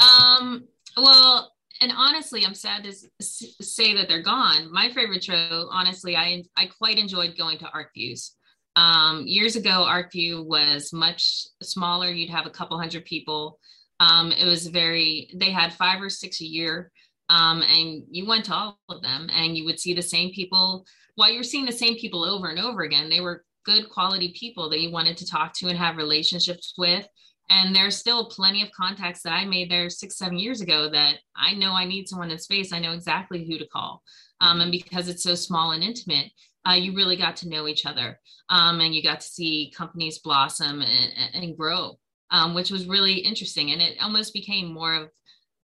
um, 0.00 0.62
well, 0.96 1.52
and 1.80 1.92
honestly, 1.96 2.44
I'm 2.46 2.54
sad 2.54 2.84
to 2.84 2.92
say 3.20 3.94
that 3.96 4.06
they're 4.08 4.22
gone. 4.22 4.72
My 4.72 4.92
favorite 4.92 5.24
show, 5.24 5.68
honestly, 5.72 6.16
I 6.16 6.44
I 6.56 6.66
quite 6.66 6.96
enjoyed 6.96 7.36
going 7.36 7.58
to 7.58 7.64
ArcViews. 7.64 8.30
Um, 8.76 9.24
years 9.26 9.56
ago, 9.56 9.84
ArcView 9.88 10.46
was 10.46 10.92
much 10.92 11.48
smaller. 11.60 12.08
You'd 12.12 12.30
have 12.30 12.46
a 12.46 12.50
couple 12.50 12.78
hundred 12.78 13.04
people. 13.04 13.58
Um, 13.98 14.30
it 14.30 14.46
was 14.46 14.68
very. 14.68 15.28
They 15.34 15.50
had 15.50 15.72
five 15.72 16.00
or 16.00 16.08
six 16.08 16.40
a 16.40 16.46
year, 16.46 16.92
um, 17.30 17.62
and 17.62 18.04
you 18.12 18.28
went 18.28 18.44
to 18.44 18.54
all 18.54 18.78
of 18.88 19.02
them, 19.02 19.28
and 19.34 19.56
you 19.56 19.64
would 19.64 19.80
see 19.80 19.92
the 19.92 20.02
same 20.02 20.30
people. 20.30 20.86
While 21.16 21.32
you're 21.32 21.42
seeing 21.42 21.66
the 21.66 21.72
same 21.72 21.96
people 21.96 22.24
over 22.24 22.48
and 22.48 22.60
over 22.60 22.82
again, 22.82 23.10
they 23.10 23.20
were 23.20 23.44
good 23.70 23.88
quality 23.88 24.34
people 24.38 24.68
that 24.68 24.80
you 24.80 24.90
wanted 24.90 25.16
to 25.16 25.26
talk 25.26 25.52
to 25.54 25.68
and 25.68 25.78
have 25.78 25.96
relationships 25.96 26.74
with. 26.76 27.06
And 27.48 27.74
there's 27.74 27.96
still 27.96 28.26
plenty 28.26 28.62
of 28.62 28.70
contacts 28.72 29.22
that 29.22 29.32
I 29.32 29.44
made 29.44 29.70
there 29.70 29.90
six, 29.90 30.16
seven 30.16 30.38
years 30.38 30.60
ago 30.60 30.88
that 30.90 31.16
I 31.36 31.54
know 31.54 31.72
I 31.72 31.84
need 31.84 32.08
someone 32.08 32.30
in 32.30 32.38
space. 32.38 32.72
I 32.72 32.78
know 32.78 32.92
exactly 32.92 33.44
who 33.44 33.58
to 33.58 33.66
call. 33.66 34.02
Um, 34.40 34.60
and 34.60 34.70
because 34.70 35.08
it's 35.08 35.22
so 35.22 35.34
small 35.34 35.72
and 35.72 35.82
intimate, 35.82 36.30
uh, 36.68 36.74
you 36.74 36.94
really 36.94 37.16
got 37.16 37.36
to 37.36 37.48
know 37.48 37.66
each 37.66 37.86
other 37.86 38.18
um, 38.50 38.80
and 38.80 38.94
you 38.94 39.02
got 39.02 39.20
to 39.20 39.26
see 39.26 39.72
companies 39.76 40.18
blossom 40.18 40.82
and, 40.82 41.12
and 41.34 41.56
grow, 41.56 41.98
um, 42.30 42.54
which 42.54 42.70
was 42.70 42.86
really 42.86 43.14
interesting. 43.14 43.72
And 43.72 43.82
it 43.82 43.96
almost 44.00 44.32
became 44.32 44.72
more 44.72 44.94
of, 44.94 45.08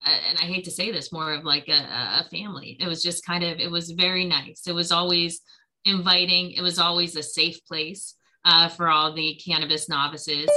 uh, 0.04 0.18
and 0.28 0.38
I 0.38 0.42
hate 0.42 0.64
to 0.64 0.70
say 0.70 0.90
this, 0.90 1.12
more 1.12 1.32
of 1.32 1.44
like 1.44 1.68
a, 1.68 2.22
a 2.22 2.26
family. 2.30 2.76
It 2.80 2.88
was 2.88 3.02
just 3.02 3.24
kind 3.24 3.44
of, 3.44 3.58
it 3.58 3.70
was 3.70 3.90
very 3.92 4.24
nice. 4.24 4.62
It 4.66 4.74
was 4.74 4.90
always 4.90 5.40
inviting. 5.86 6.52
It 6.52 6.60
was 6.60 6.78
always 6.78 7.16
a 7.16 7.22
safe 7.22 7.64
place 7.64 8.14
uh, 8.44 8.68
for 8.68 8.88
all 8.88 9.14
the 9.14 9.40
cannabis 9.44 9.88
novices. 9.88 10.50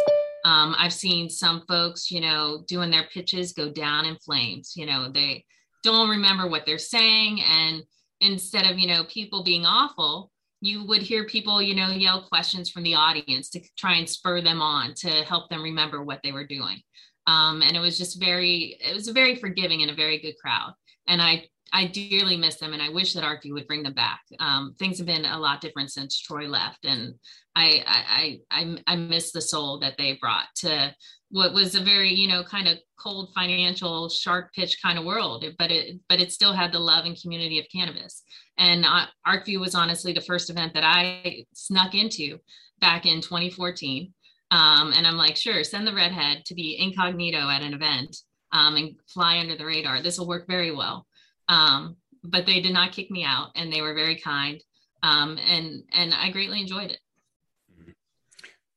Um, 0.46 0.76
I've 0.78 0.94
seen 0.94 1.30
some 1.30 1.63
folks, 1.68 2.12
you 2.12 2.22
know, 2.22 2.63
doing 2.68 2.92
their 2.92 3.08
pitches 3.13 3.54
go 3.54 3.70
down 3.70 4.06
in 4.06 4.15
flames. 4.18 4.74
You 4.76 4.86
know, 4.86 5.10
they 5.12 5.46
don't 5.84 6.10
remember 6.10 6.48
what 6.48 6.65
they're 6.65 6.78
saying. 6.78 7.42
And 7.42 7.84
instead 8.22 8.65
of, 8.65 8.78
you 8.78 8.88
know, 8.88 9.04
people 9.06 9.44
being 9.44 9.65
awful, 9.65 10.32
you 10.62 10.86
would 10.86 11.02
hear 11.02 11.26
people, 11.26 11.62
you 11.62 11.76
know, 11.76 11.89
yell 11.89 12.28
questions 12.28 12.70
from 12.70 12.84
the 12.84 12.96
audience 12.96 13.50
to 13.52 13.62
try 13.78 13.96
and 13.96 14.08
spur 14.08 14.42
them 14.42 14.62
on 14.62 14.94
to 14.96 15.10
help 15.24 15.50
them 15.50 15.63
remember 15.63 16.04
what 16.04 16.20
they 16.24 16.32
were 16.32 16.46
doing. 16.46 16.82
Um, 17.28 17.62
and 17.62 17.78
it 17.78 17.80
was 17.80 17.98
just 17.98 18.20
very, 18.20 18.78
it 18.82 18.94
was 18.94 19.08
a 19.08 19.13
very 19.13 19.36
forgiving 19.36 19.82
and 19.82 19.92
a 19.92 19.96
very 19.96 20.20
good 20.20 20.36
crowd. 20.42 20.74
And 21.08 21.22
I 21.22 21.46
I 21.74 21.88
dearly 21.88 22.38
miss 22.38 22.58
them, 22.58 22.74
and 22.74 22.82
I 22.82 22.90
wish 22.90 23.14
that 23.14 23.24
ArcView 23.24 23.54
would 23.54 23.68
bring 23.68 23.84
them 23.84 23.94
back. 23.94 24.22
Um, 24.40 24.76
things 24.80 24.98
have 24.98 25.08
been 25.08 25.26
a 25.26 25.40
lot 25.40 25.62
different 25.62 25.92
since 25.92 26.20
Troy 26.20 26.48
left, 26.48 26.86
and 26.86 27.14
I, 27.56 27.84
I 27.86 28.40
I 28.52 28.78
I 28.88 28.96
miss 28.96 29.32
the 29.32 29.42
soul 29.42 29.80
that 29.80 29.96
they 29.98 30.18
brought 30.20 30.48
to 30.58 30.94
what 31.32 31.54
was 31.54 31.76
a 31.76 31.82
very 31.82 32.14
you 32.14 32.28
know 32.28 32.44
kind 32.44 32.68
of 32.68 32.80
cold 33.00 33.32
financial 33.36 34.10
shark 34.10 34.54
pitch 34.54 34.78
kind 34.82 34.98
of 34.98 35.06
world, 35.06 35.46
but 35.58 35.72
it 35.72 36.00
but 36.10 36.20
it 36.20 36.32
still 36.32 36.54
had 36.54 36.72
the 36.72 36.80
love 36.80 37.06
and 37.06 37.20
community 37.22 37.60
of 37.60 37.66
cannabis. 37.74 38.24
And 38.58 38.86
uh, 38.86 39.06
ArcView 39.28 39.60
was 39.60 39.76
honestly 39.76 40.14
the 40.14 40.22
first 40.22 40.50
event 40.50 40.74
that 40.74 40.84
I 40.84 41.46
snuck 41.54 41.96
into 41.96 42.40
back 42.80 43.06
in 43.06 43.22
2014. 43.22 44.14
Um, 44.52 44.94
and 44.94 45.06
I'm 45.06 45.18
like, 45.18 45.36
sure, 45.36 45.64
send 45.64 45.86
the 45.86 45.94
redhead 45.94 46.44
to 46.46 46.56
be 46.56 46.78
incognito 46.80 47.50
at 47.50 47.62
an 47.62 47.74
event 47.74 48.18
um, 48.52 48.76
and 48.76 48.96
fly 49.08 49.40
under 49.40 49.56
the 49.56 49.66
radar. 49.66 50.02
This 50.02 50.18
will 50.18 50.28
work 50.28 50.48
very 50.48 50.72
well. 50.72 51.06
Um, 51.50 51.98
but 52.24 52.46
they 52.46 52.62
did 52.62 52.74
not 52.74 52.94
kick 52.94 53.12
me 53.12 53.26
out 53.26 53.50
and 53.56 53.74
they 53.74 53.82
were 53.82 53.94
very 53.94 54.16
kind. 54.16 54.62
Um, 55.04 55.38
and, 55.46 55.84
and 55.92 56.14
I 56.14 56.30
greatly 56.32 56.62
enjoyed 56.62 56.92
it. 56.92 57.00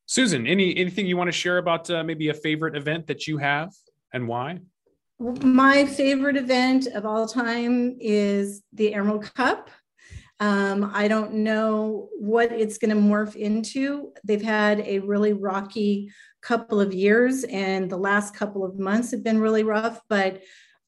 Susan, 0.07 0.47
any, 0.47 0.77
anything 0.77 1.07
you 1.07 1.17
want 1.17 1.29
to 1.29 1.33
share 1.33 1.59
about 1.59 1.89
uh, 1.91 2.03
maybe 2.03 2.29
a 2.29 2.35
favorite 2.35 2.77
event 2.77 3.07
that 3.07 3.27
you 3.27 3.39
have 3.39 3.71
and 4.13 4.27
why? 4.27 4.59
My 5.19 5.87
favorite 5.87 6.37
event 6.37 6.89
of 6.89 7.07
all 7.07 7.27
time 7.27 7.97
is 8.01 8.63
the 8.73 8.93
Emerald 8.93 9.33
Cup. 9.35 9.71
Um, 10.41 10.91
I 10.93 11.07
don't 11.07 11.35
know 11.35 12.09
what 12.19 12.51
it's 12.51 12.79
going 12.79 12.91
to 12.91 13.01
morph 13.01 13.37
into. 13.37 14.13
They've 14.25 14.43
had 14.43 14.81
a 14.81 14.99
really 14.99 15.33
rocky 15.33 16.11
couple 16.41 16.81
of 16.81 16.93
years, 16.93 17.45
and 17.45 17.89
the 17.89 17.97
last 17.97 18.35
couple 18.35 18.65
of 18.65 18.81
months 18.81 19.13
have 19.13 19.23
been 19.23 19.41
really 19.41 19.63
rough. 19.63 20.01
But 20.09 20.43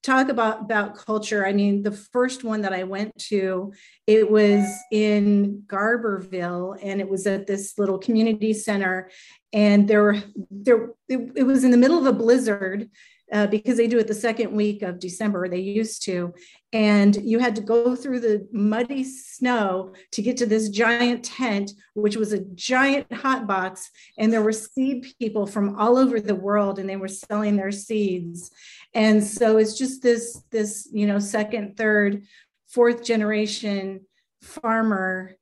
talk 0.05 0.29
about 0.29 0.61
about 0.61 0.95
culture 0.95 1.47
i 1.47 1.53
mean 1.53 1.83
the 1.83 1.90
first 1.90 2.45
one 2.45 2.61
that 2.61 2.73
i 2.73 2.85
went 2.85 3.17
to 3.19 3.73
it 4.07 4.31
was 4.31 4.64
in 4.93 5.62
garberville 5.67 6.79
and 6.83 7.01
it 7.01 7.09
was 7.09 7.27
at 7.27 7.47
this 7.47 7.79
little 7.79 7.99
community 7.99 8.53
center 8.53 9.11
and 9.53 9.88
there 9.88 10.03
were 10.03 10.19
there 10.51 10.90
it, 11.09 11.33
it 11.37 11.43
was 11.45 11.64
in 11.64 11.71
the 11.71 11.77
middle 11.77 11.99
of 11.99 12.07
a 12.07 12.12
blizzard 12.12 12.90
uh, 13.32 13.46
because 13.46 13.76
they 13.76 13.87
do 13.87 13.98
it 13.98 14.06
the 14.06 14.14
second 14.14 14.52
week 14.52 14.82
of 14.82 14.98
December, 14.98 15.48
they 15.48 15.58
used 15.58 16.02
to. 16.04 16.34
And 16.72 17.16
you 17.16 17.38
had 17.38 17.56
to 17.56 17.62
go 17.62 17.96
through 17.96 18.20
the 18.20 18.46
muddy 18.52 19.04
snow 19.04 19.94
to 20.12 20.22
get 20.22 20.37
to 20.38 20.46
this 20.46 20.68
giant 20.68 21.24
tent, 21.24 21.72
which 21.94 22.16
was 22.16 22.32
a 22.32 22.44
giant 22.54 23.10
hot 23.12 23.46
box. 23.46 23.90
And 24.18 24.32
there 24.32 24.42
were 24.42 24.52
seed 24.52 25.06
people 25.18 25.46
from 25.46 25.76
all 25.78 25.96
over 25.96 26.20
the 26.20 26.34
world, 26.34 26.78
and 26.78 26.88
they 26.88 26.96
were 26.96 27.08
selling 27.08 27.56
their 27.56 27.72
seeds. 27.72 28.50
And 28.92 29.22
so 29.24 29.56
it's 29.56 29.78
just 29.78 30.02
this, 30.02 30.42
this, 30.50 30.88
you 30.92 31.06
know, 31.06 31.18
second, 31.18 31.76
third, 31.76 32.24
fourth 32.68 33.04
generation 33.04 34.00
farmer 34.42 35.37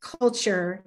culture 0.00 0.84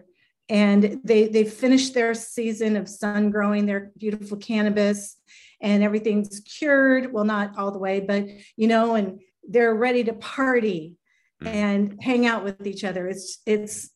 and 0.50 1.00
they 1.04 1.28
they 1.28 1.44
finished 1.44 1.94
their 1.94 2.14
season 2.14 2.76
of 2.76 2.90
sun 2.90 3.30
growing 3.30 3.66
their 3.66 3.92
beautiful 3.98 4.38
cannabis 4.38 5.18
and 5.62 5.84
everything's 5.84 6.40
cured 6.42 7.12
well 7.12 7.26
not 7.26 7.58
all 7.58 7.72
the 7.72 7.80
way 7.80 8.00
but 8.00 8.26
you 8.56 8.68
know 8.68 8.96
and 8.96 9.20
they're 9.48 9.76
ready 9.76 10.04
to 10.04 10.14
party 10.14 10.96
mm. 11.42 11.48
and 11.48 11.98
hang 12.02 12.26
out 12.26 12.44
with 12.44 12.66
each 12.66 12.84
other 12.84 13.08
it's 13.08 13.40
it's 13.46 13.90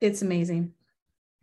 it's 0.00 0.22
amazing 0.22 0.72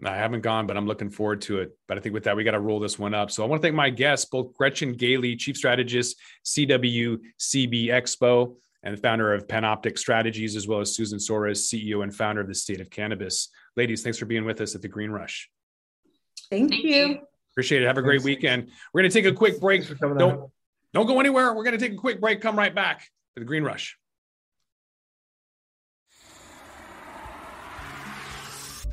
I 0.05 0.15
haven't 0.15 0.41
gone, 0.41 0.65
but 0.65 0.77
I'm 0.77 0.87
looking 0.87 1.09
forward 1.09 1.41
to 1.41 1.59
it. 1.59 1.77
But 1.87 1.97
I 1.97 2.01
think 2.01 2.13
with 2.13 2.23
that, 2.23 2.35
we 2.35 2.43
got 2.43 2.51
to 2.51 2.59
roll 2.59 2.79
this 2.79 2.97
one 2.97 3.13
up. 3.13 3.31
So 3.31 3.43
I 3.43 3.47
want 3.47 3.61
to 3.61 3.65
thank 3.65 3.75
my 3.75 3.89
guests, 3.89 4.25
both 4.25 4.53
Gretchen 4.53 4.93
Gailey, 4.93 5.35
Chief 5.35 5.57
Strategist, 5.57 6.15
CWCB 6.45 7.87
Expo, 7.87 8.55
and 8.83 8.95
the 8.95 9.01
founder 9.01 9.33
of 9.33 9.47
Panoptic 9.47 9.97
Strategies, 9.97 10.55
as 10.55 10.67
well 10.67 10.79
as 10.79 10.95
Susan 10.95 11.19
Soares, 11.19 11.67
CEO 11.67 12.03
and 12.03 12.15
founder 12.15 12.41
of 12.41 12.47
the 12.47 12.55
State 12.55 12.79
of 12.79 12.89
Cannabis. 12.89 13.49
Ladies, 13.75 14.01
thanks 14.01 14.17
for 14.17 14.25
being 14.25 14.45
with 14.45 14.61
us 14.61 14.73
at 14.73 14.81
the 14.81 14.87
Green 14.87 15.11
Rush. 15.11 15.49
Thank, 16.49 16.71
thank 16.71 16.83
you. 16.83 16.95
you. 16.95 17.19
Appreciate 17.53 17.81
it. 17.81 17.85
Have 17.85 17.97
a 17.97 18.01
great 18.01 18.23
weekend. 18.23 18.69
We're 18.93 19.01
going 19.01 19.11
to 19.11 19.21
take 19.21 19.31
a 19.31 19.35
quick 19.35 19.59
break. 19.59 19.87
Don't, 19.99 20.51
don't 20.93 21.07
go 21.07 21.19
anywhere. 21.19 21.53
We're 21.53 21.63
going 21.63 21.77
to 21.77 21.83
take 21.83 21.93
a 21.93 21.99
quick 21.99 22.21
break. 22.21 22.41
Come 22.41 22.57
right 22.57 22.73
back 22.73 22.99
to 22.99 23.39
the 23.39 23.45
Green 23.45 23.63
Rush. 23.63 23.97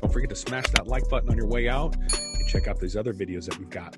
Don't 0.01 0.11
forget 0.11 0.29
to 0.29 0.35
smash 0.35 0.67
that 0.71 0.87
like 0.87 1.07
button 1.09 1.29
on 1.29 1.37
your 1.37 1.47
way 1.47 1.67
out 1.67 1.95
and 1.95 2.47
check 2.47 2.67
out 2.67 2.79
these 2.79 2.95
other 2.95 3.13
videos 3.13 3.45
that 3.45 3.57
we've 3.57 3.69
got. 3.69 3.97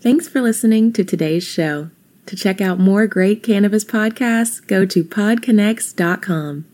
Thanks 0.00 0.28
for 0.28 0.42
listening 0.42 0.92
to 0.94 1.04
today's 1.04 1.44
show. 1.44 1.90
To 2.26 2.36
check 2.36 2.60
out 2.60 2.78
more 2.78 3.06
great 3.06 3.42
cannabis 3.42 3.84
podcasts, 3.84 4.66
go 4.66 4.84
to 4.84 5.04
podconnects.com. 5.04 6.73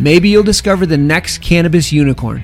maybe 0.00 0.28
you'll 0.28 0.42
discover 0.42 0.86
the 0.86 0.96
next 0.96 1.38
cannabis 1.38 1.92
unicorn. 1.92 2.42